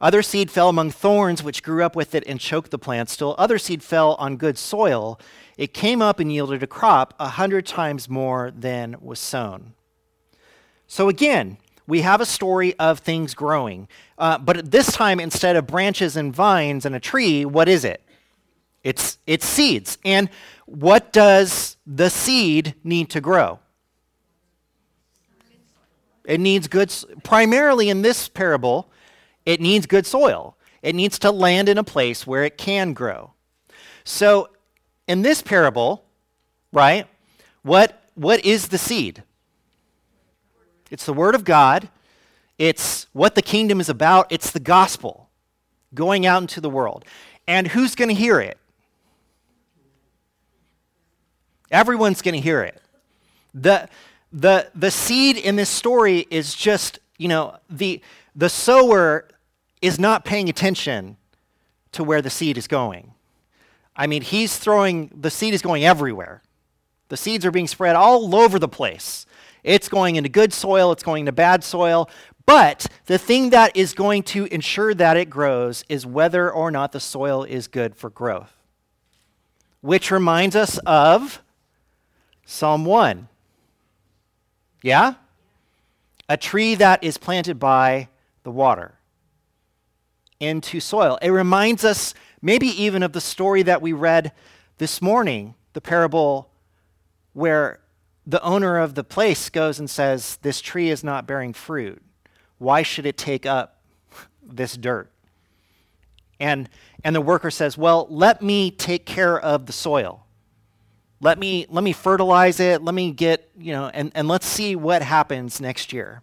[0.00, 3.10] Other seed fell among thorns, which grew up with it and choked the plant.
[3.10, 5.20] Still, other seed fell on good soil.
[5.58, 9.74] It came up and yielded a crop a hundred times more than was sown.
[10.86, 13.86] So, again, we have a story of things growing.
[14.16, 18.02] Uh, but this time, instead of branches and vines and a tree, what is it?
[18.82, 19.98] It's, it's seeds.
[20.04, 20.30] And
[20.66, 23.58] what does the seed need to grow?
[26.24, 28.90] It needs good, primarily in this parable,
[29.44, 30.56] it needs good soil.
[30.82, 33.32] It needs to land in a place where it can grow.
[34.04, 34.48] So,
[35.06, 36.04] in this parable,
[36.72, 37.06] right,
[37.62, 39.22] what, what is the seed?
[40.90, 41.88] It's the Word of God.
[42.58, 44.30] It's what the kingdom is about.
[44.30, 45.28] It's the gospel
[45.94, 47.04] going out into the world.
[47.46, 48.58] And who's going to hear it?
[51.70, 52.80] Everyone's going to hear it.
[53.54, 53.88] The,
[54.32, 58.00] the, the seed in this story is just, you know, the,
[58.34, 59.28] the sower
[59.82, 61.16] is not paying attention
[61.92, 63.12] to where the seed is going.
[63.96, 66.42] I mean, he's throwing, the seed is going everywhere.
[67.08, 69.26] The seeds are being spread all over the place.
[69.62, 72.08] It's going into good soil, it's going into bad soil.
[72.46, 76.92] But the thing that is going to ensure that it grows is whether or not
[76.92, 78.52] the soil is good for growth.
[79.82, 81.42] Which reminds us of
[82.50, 83.28] Psalm 1.
[84.82, 85.14] Yeah?
[86.28, 88.08] A tree that is planted by
[88.42, 88.94] the water
[90.40, 91.16] into soil.
[91.22, 94.32] It reminds us maybe even of the story that we read
[94.78, 96.50] this morning, the parable
[97.34, 97.78] where
[98.26, 102.02] the owner of the place goes and says, This tree is not bearing fruit.
[102.58, 103.80] Why should it take up
[104.42, 105.08] this dirt?
[106.40, 106.68] And,
[107.04, 110.26] and the worker says, Well, let me take care of the soil.
[111.20, 112.82] Let me, let me fertilize it.
[112.82, 116.22] Let me get, you know, and, and let's see what happens next year.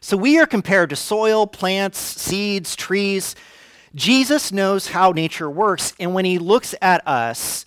[0.00, 3.36] So we are compared to soil, plants, seeds, trees.
[3.94, 7.64] Jesus knows how nature works, and when he looks at us,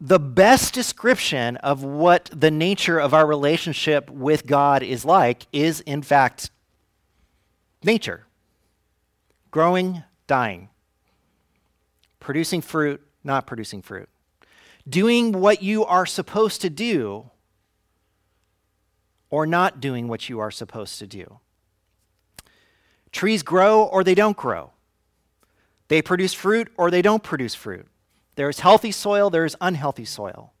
[0.00, 5.80] the best description of what the nature of our relationship with God is like is,
[5.80, 6.50] in fact,
[7.82, 8.26] nature
[9.50, 10.68] growing, dying,
[12.20, 14.08] producing fruit, not producing fruit,
[14.88, 17.30] doing what you are supposed to do,
[19.30, 21.38] or not doing what you are supposed to do.
[23.12, 24.72] Trees grow or they don't grow.
[25.88, 27.86] They produce fruit or they don't produce fruit.
[28.36, 30.52] There's healthy soil, there's unhealthy soil.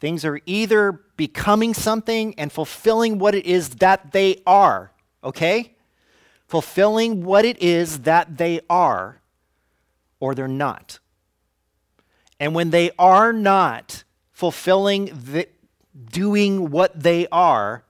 [0.00, 4.92] Things are either becoming something and fulfilling what it is that they are,
[5.24, 5.74] okay?
[6.46, 9.22] Fulfilling what it is that they are,
[10.20, 10.98] or they're not.
[12.38, 15.48] And when they are not fulfilling, the,
[16.10, 17.84] doing what they are,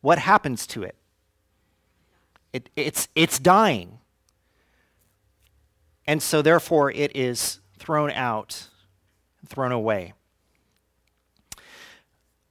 [0.00, 0.96] what happens to it?
[2.52, 3.98] it it's, it's dying.
[6.06, 8.68] And so, therefore, it is thrown out
[9.46, 10.14] thrown away.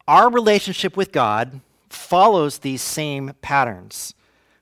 [0.07, 4.13] Our relationship with God follows these same patterns.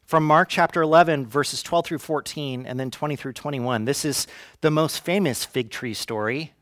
[0.05, 3.85] From Mark chapter 11, verses 12 through 14, and then 20 through 21.
[3.85, 4.27] This is
[4.61, 6.53] the most famous fig tree story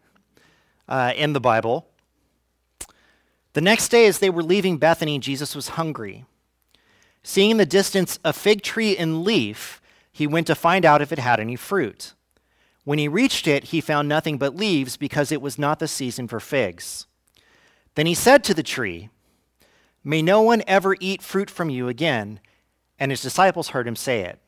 [0.88, 1.88] uh, in the Bible.
[3.54, 6.26] The next day, as they were leaving Bethany, Jesus was hungry.
[7.24, 9.82] Seeing in the distance a fig tree in leaf,
[10.12, 12.14] he went to find out if it had any fruit.
[12.84, 16.28] When he reached it, he found nothing but leaves because it was not the season
[16.28, 17.08] for figs.
[17.96, 19.10] Then he said to the tree,
[20.04, 22.40] May no one ever eat fruit from you again.
[23.00, 24.40] And his disciples heard him say it.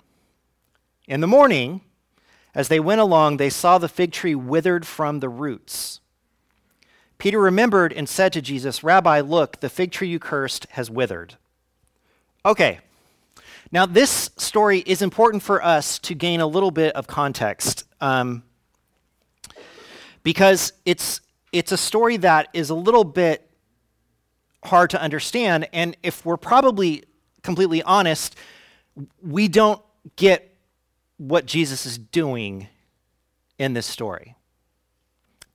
[1.08, 1.82] In the morning,
[2.54, 6.00] as they went along, they saw the fig tree withered from the roots.
[7.18, 11.36] Peter remembered and said to Jesus, Rabbi, look, the fig tree you cursed has withered.
[12.46, 12.80] Okay,
[13.72, 18.44] now, this story is important for us to gain a little bit of context um,
[20.24, 21.20] because it's,
[21.52, 23.50] it's a story that is a little bit
[24.64, 25.68] hard to understand.
[25.74, 27.04] And if we're probably
[27.44, 28.38] completely honest,
[29.22, 29.82] we don't
[30.16, 30.56] get
[31.18, 32.68] what Jesus is doing
[33.60, 34.37] in this story.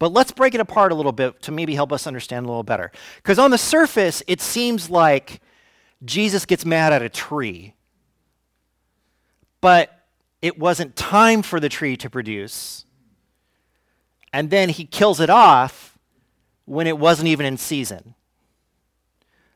[0.03, 2.65] But let's break it apart a little bit to maybe help us understand a little
[2.65, 2.91] better.
[3.19, 5.41] Because on the surface, it seems like
[6.05, 7.75] Jesus gets mad at a tree.
[9.61, 9.97] But
[10.41, 12.85] it wasn't time for the tree to produce.
[14.33, 15.97] And then he kills it off
[16.65, 18.17] when it wasn't even in season.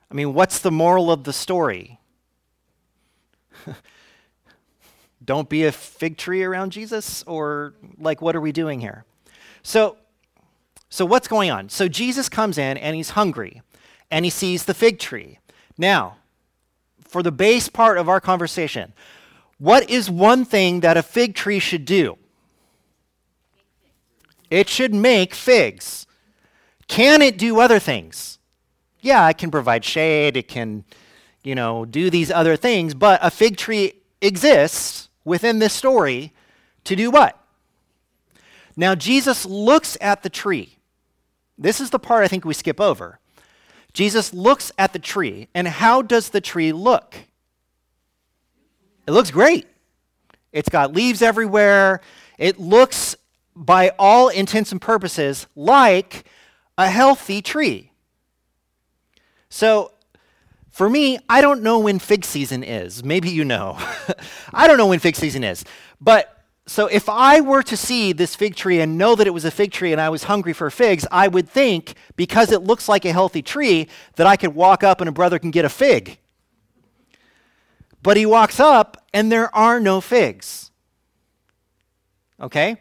[0.09, 1.99] I mean, what's the moral of the story?
[5.25, 7.25] Don't be a fig tree around Jesus?
[7.25, 9.05] Or, like, what are we doing here?
[9.65, 9.97] So,
[10.89, 11.69] so what's going on?
[11.69, 13.63] So, Jesus comes in and he's hungry
[14.11, 15.39] and he sees the fig tree.
[15.77, 16.17] Now,
[17.03, 18.93] for the base part of our conversation,
[19.59, 22.19] what is one thing that a fig tree should do?
[24.51, 26.07] It should make figs.
[26.89, 28.39] Can it do other things?
[29.01, 30.85] Yeah, it can provide shade, it can,
[31.43, 36.33] you know, do these other things, but a fig tree exists within this story
[36.85, 37.39] to do what?
[38.77, 40.76] Now, Jesus looks at the tree.
[41.59, 43.19] This is the part I think we skip over.
[43.93, 47.17] Jesus looks at the tree, and how does the tree look?
[49.07, 49.67] It looks great.
[50.53, 52.01] It's got leaves everywhere.
[52.39, 53.17] It looks,
[53.55, 56.25] by all intents and purposes, like
[56.77, 57.93] a healthy tree.
[59.49, 59.93] So,
[60.71, 63.03] for me, I don't know when fig season is.
[63.03, 63.79] Maybe you know.
[64.53, 65.65] I don't know when fig season is.
[66.01, 66.36] But
[66.67, 69.53] so if I were to see this fig tree and know that it was a
[69.53, 73.05] fig tree and I was hungry for figs, I would think, because it looks like
[73.05, 73.87] a healthy tree,
[74.17, 76.19] that I could walk up and a brother can get a fig.
[78.03, 80.73] But he walks up and there are no figs.
[82.41, 82.77] Okay?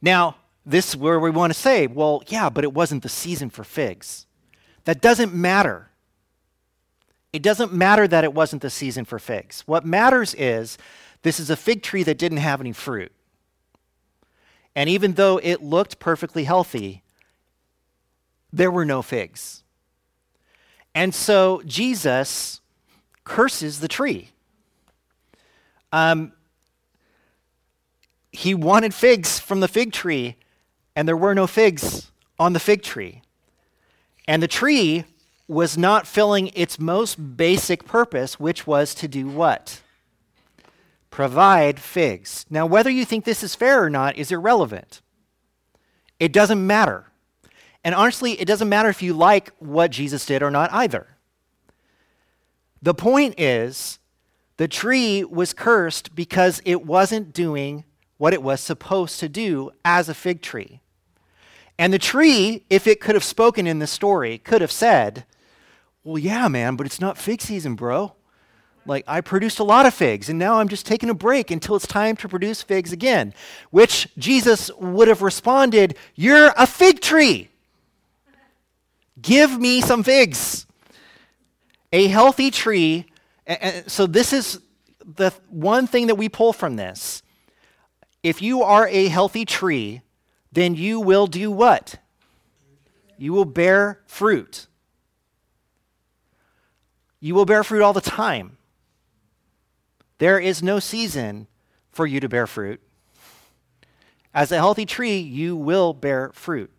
[0.00, 0.36] Now,
[0.66, 3.62] this is where we want to say, well, yeah, but it wasn't the season for
[3.62, 4.26] figs.
[4.84, 5.90] That doesn't matter.
[7.32, 9.62] It doesn't matter that it wasn't the season for figs.
[9.66, 10.76] What matters is
[11.22, 13.12] this is a fig tree that didn't have any fruit.
[14.74, 17.02] And even though it looked perfectly healthy,
[18.52, 19.62] there were no figs.
[20.94, 22.60] And so Jesus
[23.24, 24.30] curses the tree.
[25.92, 26.32] Um,
[28.30, 30.36] he wanted figs from the fig tree,
[30.96, 33.22] and there were no figs on the fig tree.
[34.26, 35.04] And the tree
[35.48, 39.81] was not filling its most basic purpose, which was to do what?
[41.12, 42.46] Provide figs.
[42.48, 45.02] Now, whether you think this is fair or not is irrelevant.
[46.18, 47.12] It doesn't matter.
[47.84, 51.08] And honestly, it doesn't matter if you like what Jesus did or not either.
[52.80, 53.98] The point is,
[54.56, 57.84] the tree was cursed because it wasn't doing
[58.16, 60.80] what it was supposed to do as a fig tree.
[61.78, 65.26] And the tree, if it could have spoken in the story, could have said,
[66.04, 68.14] Well, yeah, man, but it's not fig season, bro.
[68.84, 71.76] Like, I produced a lot of figs, and now I'm just taking a break until
[71.76, 73.32] it's time to produce figs again.
[73.70, 77.48] Which Jesus would have responded, You're a fig tree.
[79.20, 80.66] Give me some figs.
[81.92, 83.06] A healthy tree,
[83.46, 84.60] and so this is
[85.04, 87.22] the one thing that we pull from this.
[88.22, 90.02] If you are a healthy tree,
[90.50, 91.96] then you will do what?
[93.18, 94.66] You will bear fruit.
[97.20, 98.56] You will bear fruit all the time.
[100.22, 101.48] There is no season
[101.90, 102.80] for you to bear fruit.
[104.32, 106.70] As a healthy tree, you will bear fruit.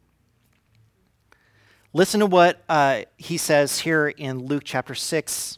[1.91, 5.57] Listen to what uh, he says here in Luke chapter 6,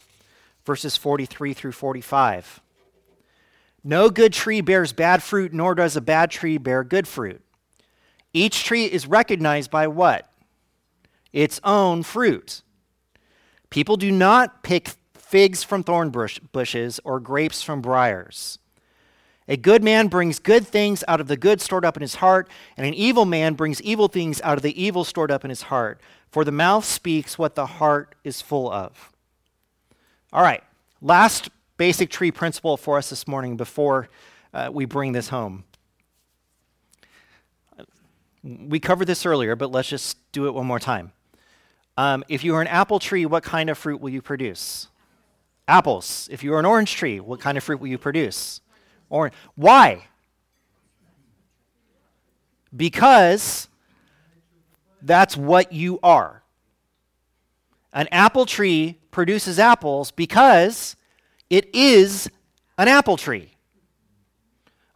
[0.65, 2.59] verses 43 through 45.
[3.83, 7.43] No good tree bears bad fruit, nor does a bad tree bear good fruit.
[8.33, 10.27] Each tree is recognized by what?
[11.31, 12.63] Its own fruit.
[13.69, 14.95] People do not pick
[15.35, 18.57] figs from thorn bush, bushes or grapes from briars.
[19.49, 22.49] A good man brings good things out of the good stored up in his heart,
[22.77, 25.63] and an evil man brings evil things out of the evil stored up in his
[25.63, 25.99] heart.
[26.29, 29.11] For the mouth speaks what the heart is full of.
[30.31, 30.63] All right,
[31.01, 34.07] last basic tree principle for us this morning before
[34.53, 35.65] uh, we bring this home.
[38.41, 41.11] We covered this earlier, but let's just do it one more time.
[41.97, 44.87] Um, if you are an apple tree, what kind of fruit will you produce?
[45.67, 46.29] Apples.
[46.31, 48.61] If you are an orange tree, what kind of fruit will you produce?
[49.09, 49.33] Orange.
[49.55, 50.07] Why?
[52.75, 53.67] Because
[55.01, 56.43] that's what you are.
[57.93, 60.95] An apple tree produces apples because
[61.49, 62.29] it is
[62.77, 63.51] an apple tree.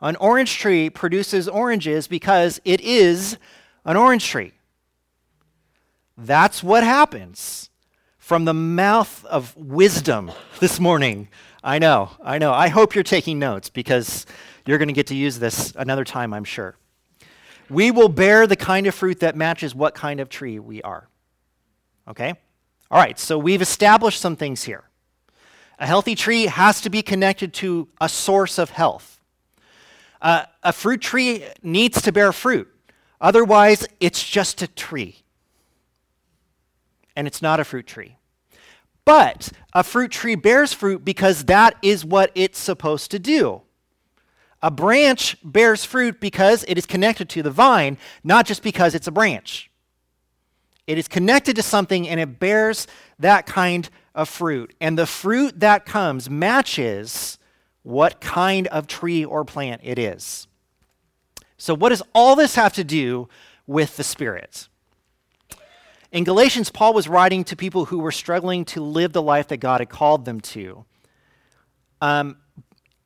[0.02, 3.38] An orange tree produces oranges because it is
[3.86, 4.54] an orange tree.
[6.18, 7.69] That's what happens
[8.30, 11.28] from the mouth of wisdom this morning.
[11.64, 12.54] I know, I know.
[12.54, 14.28] I hope you're taking notes because
[14.68, 16.76] you're going to get to use this another time, I'm sure.
[17.72, 21.10] We will bear the kind of fruit that matches what kind of tree we are.
[22.08, 22.36] Okay?
[22.92, 24.84] All right, so we've established some things here.
[25.80, 29.20] A healthy tree has to be connected to a source of health.
[30.22, 32.72] Uh, a fruit tree needs to bear fruit.
[33.20, 35.24] Otherwise, it's just a tree.
[37.16, 38.18] And it's not a fruit tree.
[39.10, 43.64] But a fruit tree bears fruit because that is what it's supposed to do.
[44.62, 49.08] A branch bears fruit because it is connected to the vine, not just because it's
[49.08, 49.72] a branch.
[50.86, 52.86] It is connected to something and it bears
[53.18, 54.76] that kind of fruit.
[54.80, 57.40] And the fruit that comes matches
[57.82, 60.48] what kind of tree or plant it is.
[61.58, 63.28] So, what does all this have to do
[63.66, 64.68] with the Spirit?
[66.12, 69.58] In Galatians, Paul was writing to people who were struggling to live the life that
[69.58, 70.86] God had called them to.
[72.02, 72.38] Um,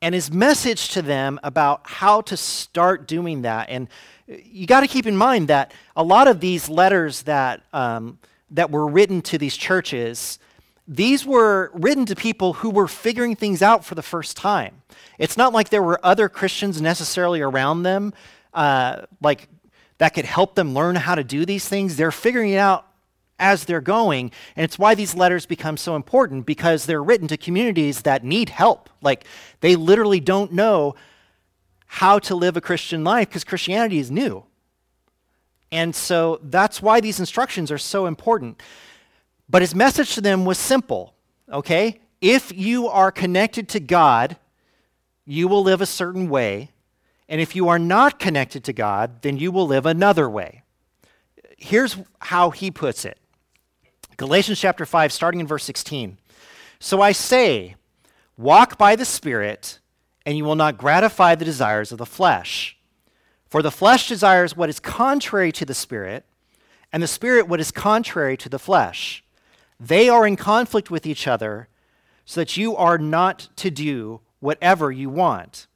[0.00, 3.68] and his message to them about how to start doing that.
[3.68, 3.88] And
[4.26, 8.18] you got to keep in mind that a lot of these letters that, um,
[8.50, 10.38] that were written to these churches,
[10.88, 14.82] these were written to people who were figuring things out for the first time.
[15.18, 18.14] It's not like there were other Christians necessarily around them,
[18.54, 19.48] uh, like
[19.98, 21.96] that could help them learn how to do these things.
[21.96, 22.86] They're figuring it out
[23.38, 24.30] as they're going.
[24.56, 28.48] And it's why these letters become so important because they're written to communities that need
[28.50, 28.88] help.
[29.02, 29.24] Like
[29.60, 30.94] they literally don't know
[31.86, 34.44] how to live a Christian life because Christianity is new.
[35.70, 38.62] And so that's why these instructions are so important.
[39.48, 41.14] But his message to them was simple,
[41.52, 42.00] okay?
[42.20, 44.36] If you are connected to God,
[45.24, 46.70] you will live a certain way.
[47.28, 50.62] And if you are not connected to God, then you will live another way.
[51.58, 53.18] Here's how he puts it
[54.16, 56.18] Galatians chapter 5, starting in verse 16.
[56.78, 57.76] So I say,
[58.36, 59.80] walk by the Spirit,
[60.24, 62.76] and you will not gratify the desires of the flesh.
[63.48, 66.24] For the flesh desires what is contrary to the Spirit,
[66.92, 69.24] and the Spirit what is contrary to the flesh.
[69.80, 71.68] They are in conflict with each other,
[72.24, 75.66] so that you are not to do whatever you want.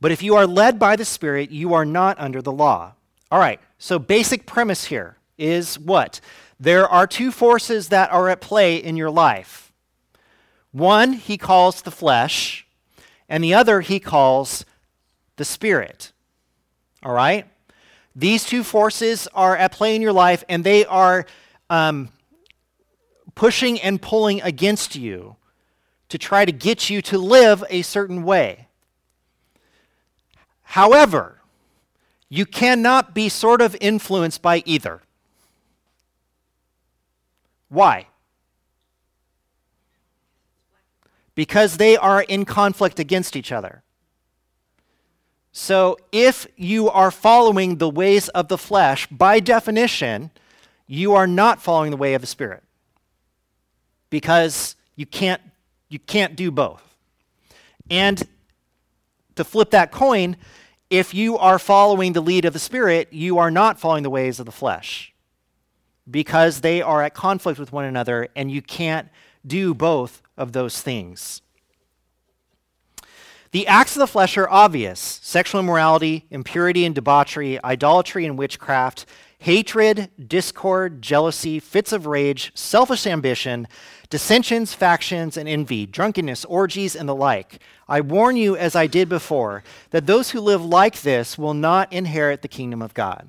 [0.00, 2.94] But if you are led by the Spirit, you are not under the law.
[3.30, 6.20] All right, so basic premise here is what?
[6.58, 9.72] There are two forces that are at play in your life.
[10.72, 12.66] One he calls the flesh,
[13.28, 14.64] and the other he calls
[15.36, 16.12] the spirit.
[17.02, 17.46] All right?
[18.14, 21.26] These two forces are at play in your life, and they are
[21.68, 22.08] um,
[23.34, 25.36] pushing and pulling against you
[26.08, 28.68] to try to get you to live a certain way.
[30.62, 31.40] However,
[32.28, 35.02] you cannot be sort of influenced by either.
[37.68, 38.06] Why?
[41.34, 43.82] Because they are in conflict against each other.
[45.52, 50.30] So if you are following the ways of the flesh, by definition,
[50.86, 52.62] you are not following the way of the Spirit.
[54.10, 55.42] Because you can't,
[55.88, 56.82] you can't do both.
[57.90, 58.22] And
[59.34, 60.36] to flip that coin,
[60.90, 64.38] if you are following the lead of the Spirit, you are not following the ways
[64.38, 65.12] of the flesh
[66.10, 69.08] because they are at conflict with one another, and you can't
[69.46, 71.42] do both of those things.
[73.52, 79.06] The acts of the flesh are obvious sexual immorality, impurity and debauchery, idolatry and witchcraft,
[79.38, 83.68] hatred, discord, jealousy, fits of rage, selfish ambition,
[84.10, 87.60] dissensions, factions, and envy, drunkenness, orgies, and the like.
[87.88, 91.92] I warn you, as I did before, that those who live like this will not
[91.92, 93.28] inherit the kingdom of God.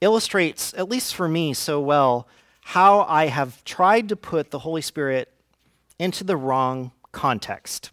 [0.00, 2.28] illustrates, at least for me, so well
[2.66, 5.32] how I have tried to put the Holy Spirit
[6.00, 7.92] into the wrong context.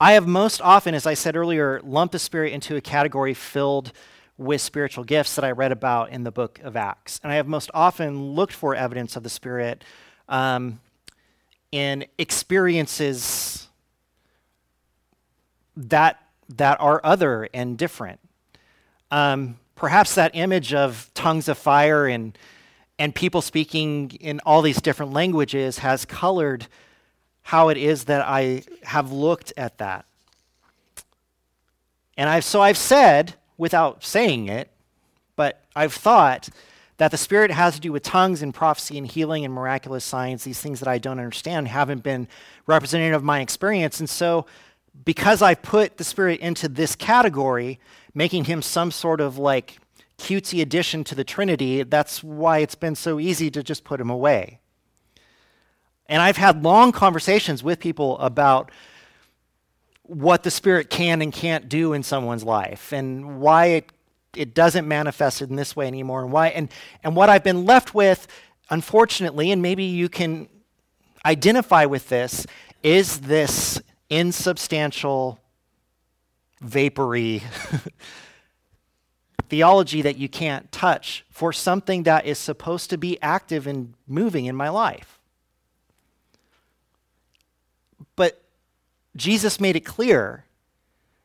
[0.00, 3.92] I have most often, as I said earlier, lumped the Spirit into a category filled
[4.38, 7.20] with spiritual gifts that I read about in the book of Acts.
[7.22, 9.84] And I have most often looked for evidence of the Spirit
[10.28, 10.80] um,
[11.72, 13.68] in experiences
[15.76, 18.20] that, that are other and different.
[19.10, 22.36] Um, perhaps that image of tongues of fire and,
[22.98, 26.66] and people speaking in all these different languages has colored
[27.42, 30.04] how it is that I have looked at that.
[32.16, 34.70] And I've, so I've said, without saying it,
[35.34, 36.48] but I've thought
[36.98, 40.44] that the Spirit has to do with tongues and prophecy and healing and miraculous signs,
[40.44, 42.28] these things that I don't understand haven't been
[42.66, 43.98] representative of my experience.
[43.98, 44.46] And so,
[45.04, 47.80] because I put the Spirit into this category,
[48.14, 49.78] making him some sort of like
[50.18, 54.10] cutesy addition to the Trinity, that's why it's been so easy to just put him
[54.10, 54.60] away.
[56.06, 58.70] And I've had long conversations with people about
[60.02, 63.92] what the Spirit can and can't do in someone's life and why it,
[64.36, 66.68] it doesn't manifest in this way anymore and why and,
[67.02, 68.26] and what I've been left with,
[68.68, 70.48] unfortunately, and maybe you can
[71.24, 72.46] identify with this,
[72.82, 73.80] is this
[74.12, 75.40] insubstantial,
[76.60, 77.42] vapory
[79.48, 84.44] theology that you can't touch for something that is supposed to be active and moving
[84.44, 85.18] in my life.
[88.14, 88.42] But
[89.16, 90.44] Jesus made it clear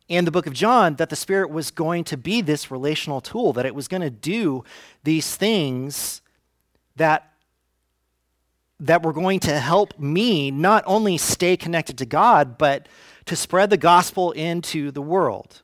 [0.07, 3.51] in the book of John that the Spirit was going to be this relational tool,
[3.51, 4.63] that it was going to do
[5.03, 6.21] these things
[6.95, 7.33] that,
[8.80, 12.88] that were going to help me not only stay connected to God, but
[13.25, 15.63] to spread the gospel into the world.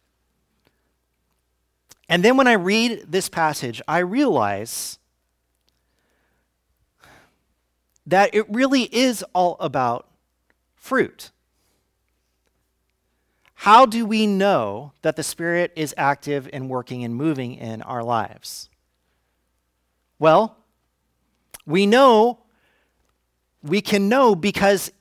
[2.09, 4.99] And then when I read this passage, I realize
[8.05, 10.09] that it really is all about
[10.75, 11.31] fruit.
[13.55, 18.03] How do we know that the Spirit is active and working and moving in our
[18.03, 18.67] lives?
[20.19, 20.57] Well,
[21.65, 22.42] we know,
[23.63, 24.91] we can know because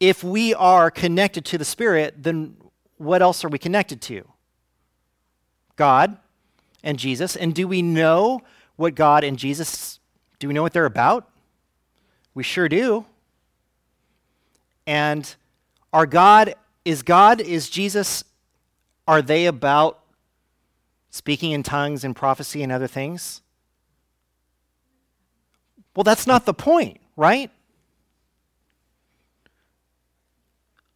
[0.00, 2.56] if we are connected to the Spirit, then
[2.96, 4.26] what else are we connected to?
[5.76, 6.16] God
[6.82, 7.36] and Jesus.
[7.36, 8.40] And do we know
[8.76, 10.00] what God and Jesus,
[10.38, 11.28] do we know what they're about?
[12.34, 13.04] We sure do.
[14.86, 15.34] And
[15.92, 18.24] our God, is God, is Jesus,
[19.06, 20.00] are they about
[21.10, 23.42] speaking in tongues and prophecy and other things?
[25.94, 27.50] Well, that's not the point, right?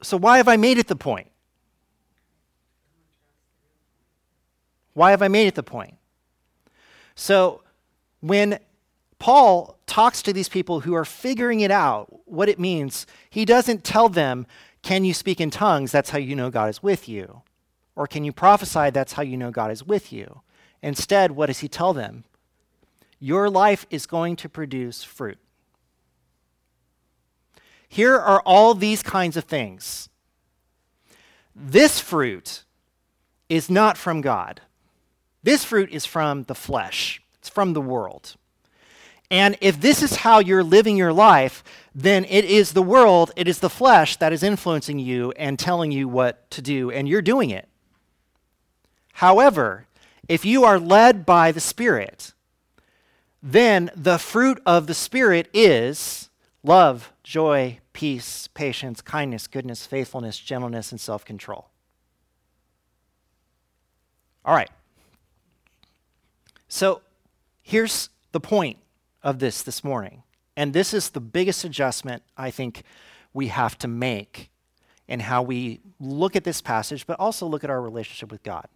[0.05, 1.31] So, why have I made it the point?
[4.93, 5.97] Why have I made it the point?
[7.15, 7.63] So,
[8.21, 8.59] when
[9.19, 13.85] Paul talks to these people who are figuring it out, what it means, he doesn't
[13.85, 14.47] tell them,
[14.83, 15.93] Can you speak in tongues?
[15.93, 17.43] That's how you know God is with you.
[17.97, 18.91] Or can you prophesy?
[18.91, 20.43] That's how you know God is with you.
[20.83, 22.25] Instead, what does he tell them?
[23.19, 25.39] Your life is going to produce fruit.
[27.95, 30.09] Here are all these kinds of things.
[31.55, 32.65] This fruit
[33.49, 34.63] is not from God.
[35.45, 38.35] This fruit is from the flesh, it's from the world.
[39.31, 41.63] And if this is how you're living your life,
[41.95, 45.93] then it is the world, it is the flesh that is influencing you and telling
[45.93, 47.69] you what to do, and you're doing it.
[49.13, 49.87] However,
[50.29, 52.33] if you are led by the Spirit,
[53.41, 56.29] then the fruit of the Spirit is
[56.65, 61.71] love, joy, peace, patience, kindness, goodness, faithfulness, gentleness, and self control.
[64.45, 64.71] All right.
[66.69, 67.01] So
[67.63, 68.77] here's the point
[69.23, 70.23] of this this morning.
[70.57, 72.83] And this is the biggest adjustment I think
[73.33, 74.51] we have to make
[75.09, 78.67] in how we look at this passage, but also look at our relationship with God.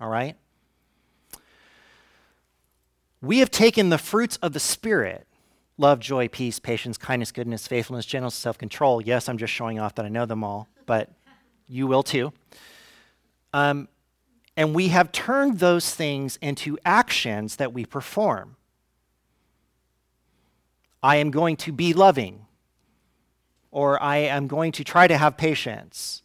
[0.00, 0.36] All right?
[3.20, 5.26] We have taken the fruits of the Spirit
[5.78, 9.00] love, joy, peace, patience, kindness, goodness, faithfulness, gentleness, self control.
[9.00, 11.10] Yes, I'm just showing off that I know them all, but
[11.68, 12.32] you will too.
[13.52, 13.88] Um,
[14.56, 18.56] and we have turned those things into actions that we perform.
[21.02, 22.46] I am going to be loving,
[23.70, 26.22] or I am going to try to have patience,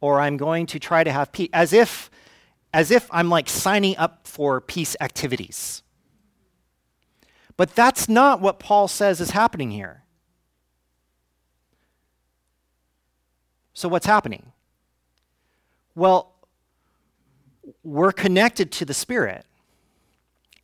[0.00, 2.10] or I'm going to try to have peace, as if,
[2.74, 5.82] as if I'm like signing up for peace activities.
[7.60, 10.02] But that's not what Paul says is happening here.
[13.74, 14.52] So, what's happening?
[15.94, 16.32] Well,
[17.84, 19.44] we're connected to the Spirit.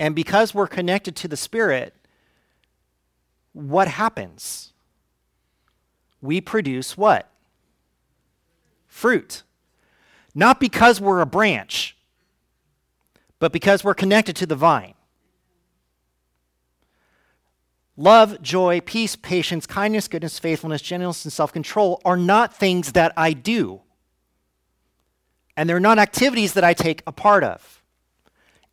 [0.00, 1.92] And because we're connected to the Spirit,
[3.52, 4.72] what happens?
[6.22, 7.28] We produce what?
[8.88, 9.42] Fruit.
[10.34, 11.94] Not because we're a branch,
[13.38, 14.95] but because we're connected to the vine.
[17.96, 23.12] Love, joy, peace, patience, kindness, goodness, faithfulness, gentleness, and self control are not things that
[23.16, 23.80] I do.
[25.56, 27.82] And they're not activities that I take a part of.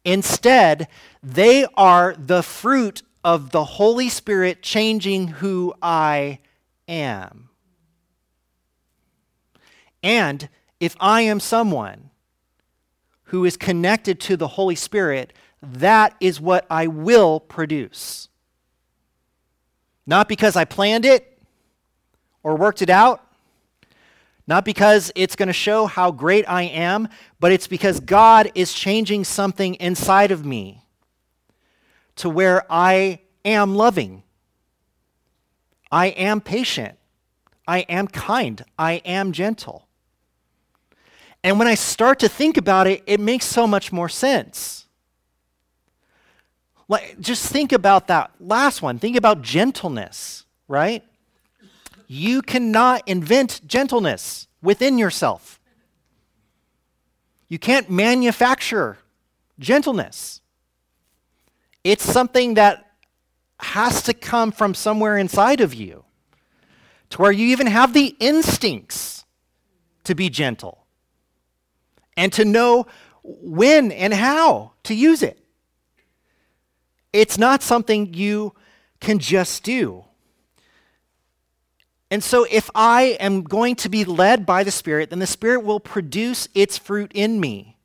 [0.04, 0.90] Instead,
[1.22, 6.40] they are the fruit of the Holy Spirit changing who I
[6.90, 7.50] am.
[10.02, 10.50] And
[10.82, 12.10] if I am someone
[13.26, 18.28] who is connected to the Holy Spirit, that is what I will produce.
[20.06, 21.42] Not because I planned it
[22.44, 23.26] or worked it out,
[24.46, 27.08] not because it's going to show how great I am,
[27.40, 30.84] but it's because God is changing something inside of me
[32.18, 34.24] to where I am loving.
[35.92, 36.98] I am patient.
[37.68, 38.64] I am kind.
[38.78, 39.88] I am gentle.
[41.44, 44.83] And when I start to think about it, it makes so much more sense.
[46.94, 49.00] Like, just think about that last one.
[49.00, 51.04] Think about gentleness, right?
[52.06, 55.60] You cannot invent gentleness within yourself.
[57.48, 59.00] You can't manufacture
[59.58, 60.42] gentleness.
[61.84, 62.92] It's something that
[63.60, 66.04] has to come from somewhere inside of you
[67.10, 69.26] to where you even have the instincts
[70.04, 70.86] to be gentle
[72.16, 72.86] and to know
[73.24, 75.43] when and how to use it.
[77.14, 78.54] It's not something you
[79.00, 80.06] can just do.
[82.10, 85.64] And so, if I am going to be led by the Spirit, then the Spirit
[85.64, 87.78] will produce its fruit in me.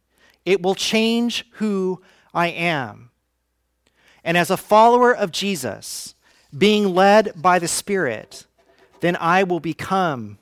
[0.44, 2.02] It will change who
[2.34, 3.10] I am.
[4.24, 6.14] And as a follower of Jesus,
[6.56, 8.46] being led by the Spirit,
[9.00, 10.38] then I will become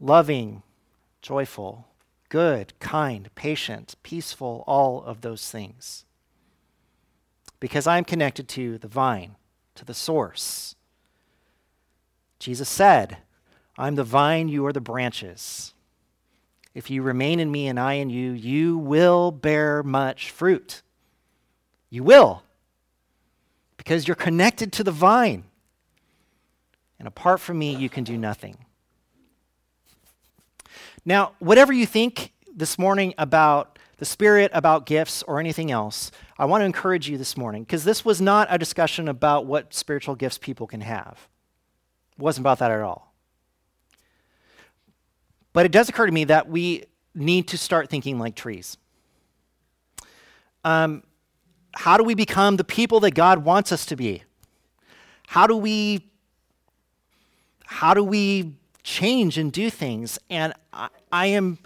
[0.00, 0.62] loving,
[1.22, 1.88] joyful,
[2.28, 6.04] good, kind, patient, peaceful, all of those things.
[7.64, 9.36] Because I'm connected to the vine,
[9.74, 10.76] to the source.
[12.38, 13.16] Jesus said,
[13.78, 15.72] I'm the vine, you are the branches.
[16.74, 20.82] If you remain in me and I in you, you will bear much fruit.
[21.88, 22.42] You will,
[23.78, 25.44] because you're connected to the vine.
[26.98, 28.58] And apart from me, you can do nothing.
[31.06, 36.46] Now, whatever you think this morning about the Spirit, about gifts, or anything else, I
[36.46, 40.16] want to encourage you this morning, because this was not a discussion about what spiritual
[40.16, 41.28] gifts people can have.
[42.18, 43.14] It wasn't about that at all.
[45.52, 48.76] But it does occur to me that we need to start thinking like trees.
[50.64, 51.04] Um,
[51.72, 54.24] how do we become the people that God wants us to be?
[55.28, 56.10] How do we
[57.66, 60.18] how do we change and do things?
[60.30, 61.58] And I, I am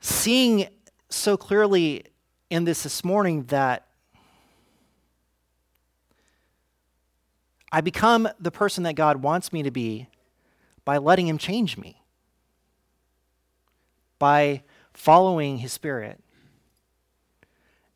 [0.00, 0.68] seeing
[1.08, 2.04] so clearly
[2.52, 3.86] in this this morning that
[7.72, 10.06] I become the person that God wants me to be
[10.84, 12.02] by letting Him change me,
[14.18, 16.20] by following His Spirit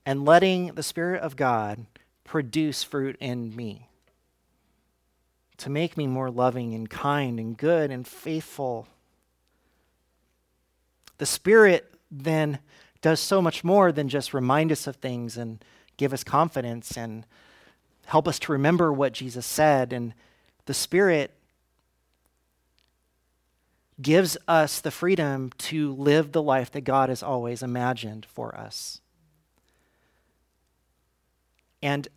[0.06, 1.84] and letting the Spirit of God
[2.24, 3.90] produce fruit in me
[5.58, 8.88] to make me more loving and kind and good and faithful.
[11.18, 12.60] The Spirit then
[13.06, 15.64] does so much more than just remind us of things and
[15.96, 17.24] give us confidence and
[18.06, 19.92] help us to remember what Jesus said.
[19.92, 20.12] And
[20.64, 21.30] the Spirit
[24.02, 29.00] gives us the freedom to live the life that God has always imagined for us.
[31.80, 32.08] And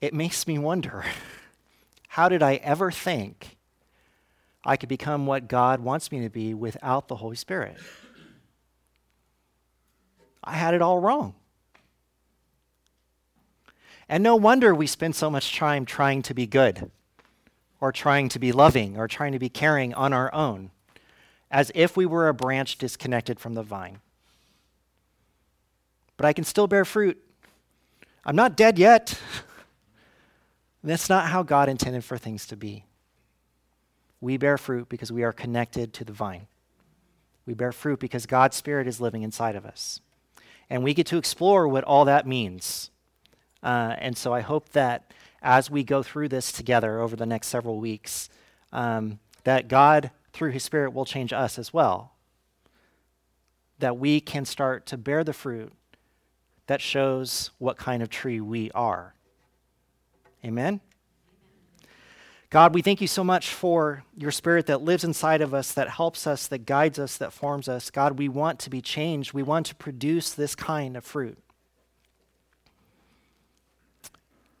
[0.00, 1.04] it makes me wonder
[2.08, 3.58] how did I ever think
[4.64, 7.76] I could become what God wants me to be without the Holy Spirit?
[10.42, 11.34] I had it all wrong.
[14.08, 16.90] And no wonder we spend so much time trying to be good,
[17.80, 20.70] or trying to be loving, or trying to be caring on our own,
[21.50, 24.00] as if we were a branch disconnected from the vine.
[26.16, 27.22] But I can still bear fruit
[28.24, 29.18] I'm not dead yet.
[30.84, 32.84] That's not how God intended for things to be.
[34.20, 36.46] We bear fruit because we are connected to the vine.
[37.46, 40.00] We bear fruit because God's Spirit is living inside of us.
[40.70, 42.90] And we get to explore what all that means.
[43.62, 45.12] Uh, and so I hope that
[45.42, 48.30] as we go through this together over the next several weeks,
[48.72, 52.12] um, that God, through His Spirit, will change us as well.
[53.80, 55.72] That we can start to bear the fruit
[56.70, 59.12] that shows what kind of tree we are.
[60.44, 60.80] Amen?
[62.50, 65.88] God, we thank you so much for your spirit that lives inside of us, that
[65.88, 67.90] helps us, that guides us, that forms us.
[67.90, 69.32] God, we want to be changed.
[69.32, 71.38] We want to produce this kind of fruit.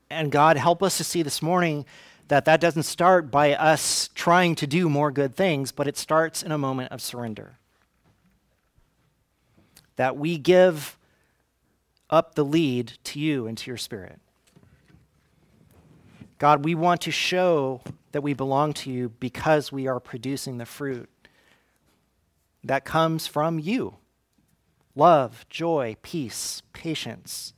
[0.08, 1.84] And God, help us to see this morning
[2.28, 6.44] that that doesn't start by us trying to do more good things, but it starts
[6.44, 7.58] in a moment of surrender.
[9.96, 10.96] That we give
[12.08, 14.20] up the lead to you and to your spirit.
[16.40, 17.82] God, we want to show
[18.12, 21.10] that we belong to you because we are producing the fruit
[22.64, 23.96] that comes from you
[24.96, 27.52] love, joy, peace, patience,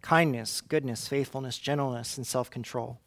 [0.00, 2.98] kindness, goodness, faithfulness, gentleness, and self control.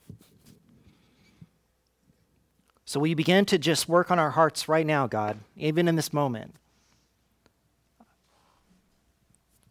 [2.85, 6.13] So we begin to just work on our hearts right now, God, even in this
[6.13, 6.53] moment,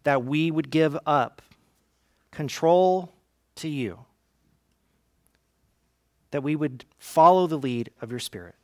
[0.03, 1.43] that we would give up
[2.33, 3.13] control
[3.55, 4.01] to you,
[6.35, 8.57] that we would follow the lead of your Spirit,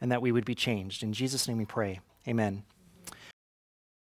[0.00, 1.04] and that we would be changed.
[1.04, 2.00] In Jesus' name we pray.
[2.26, 2.64] Amen.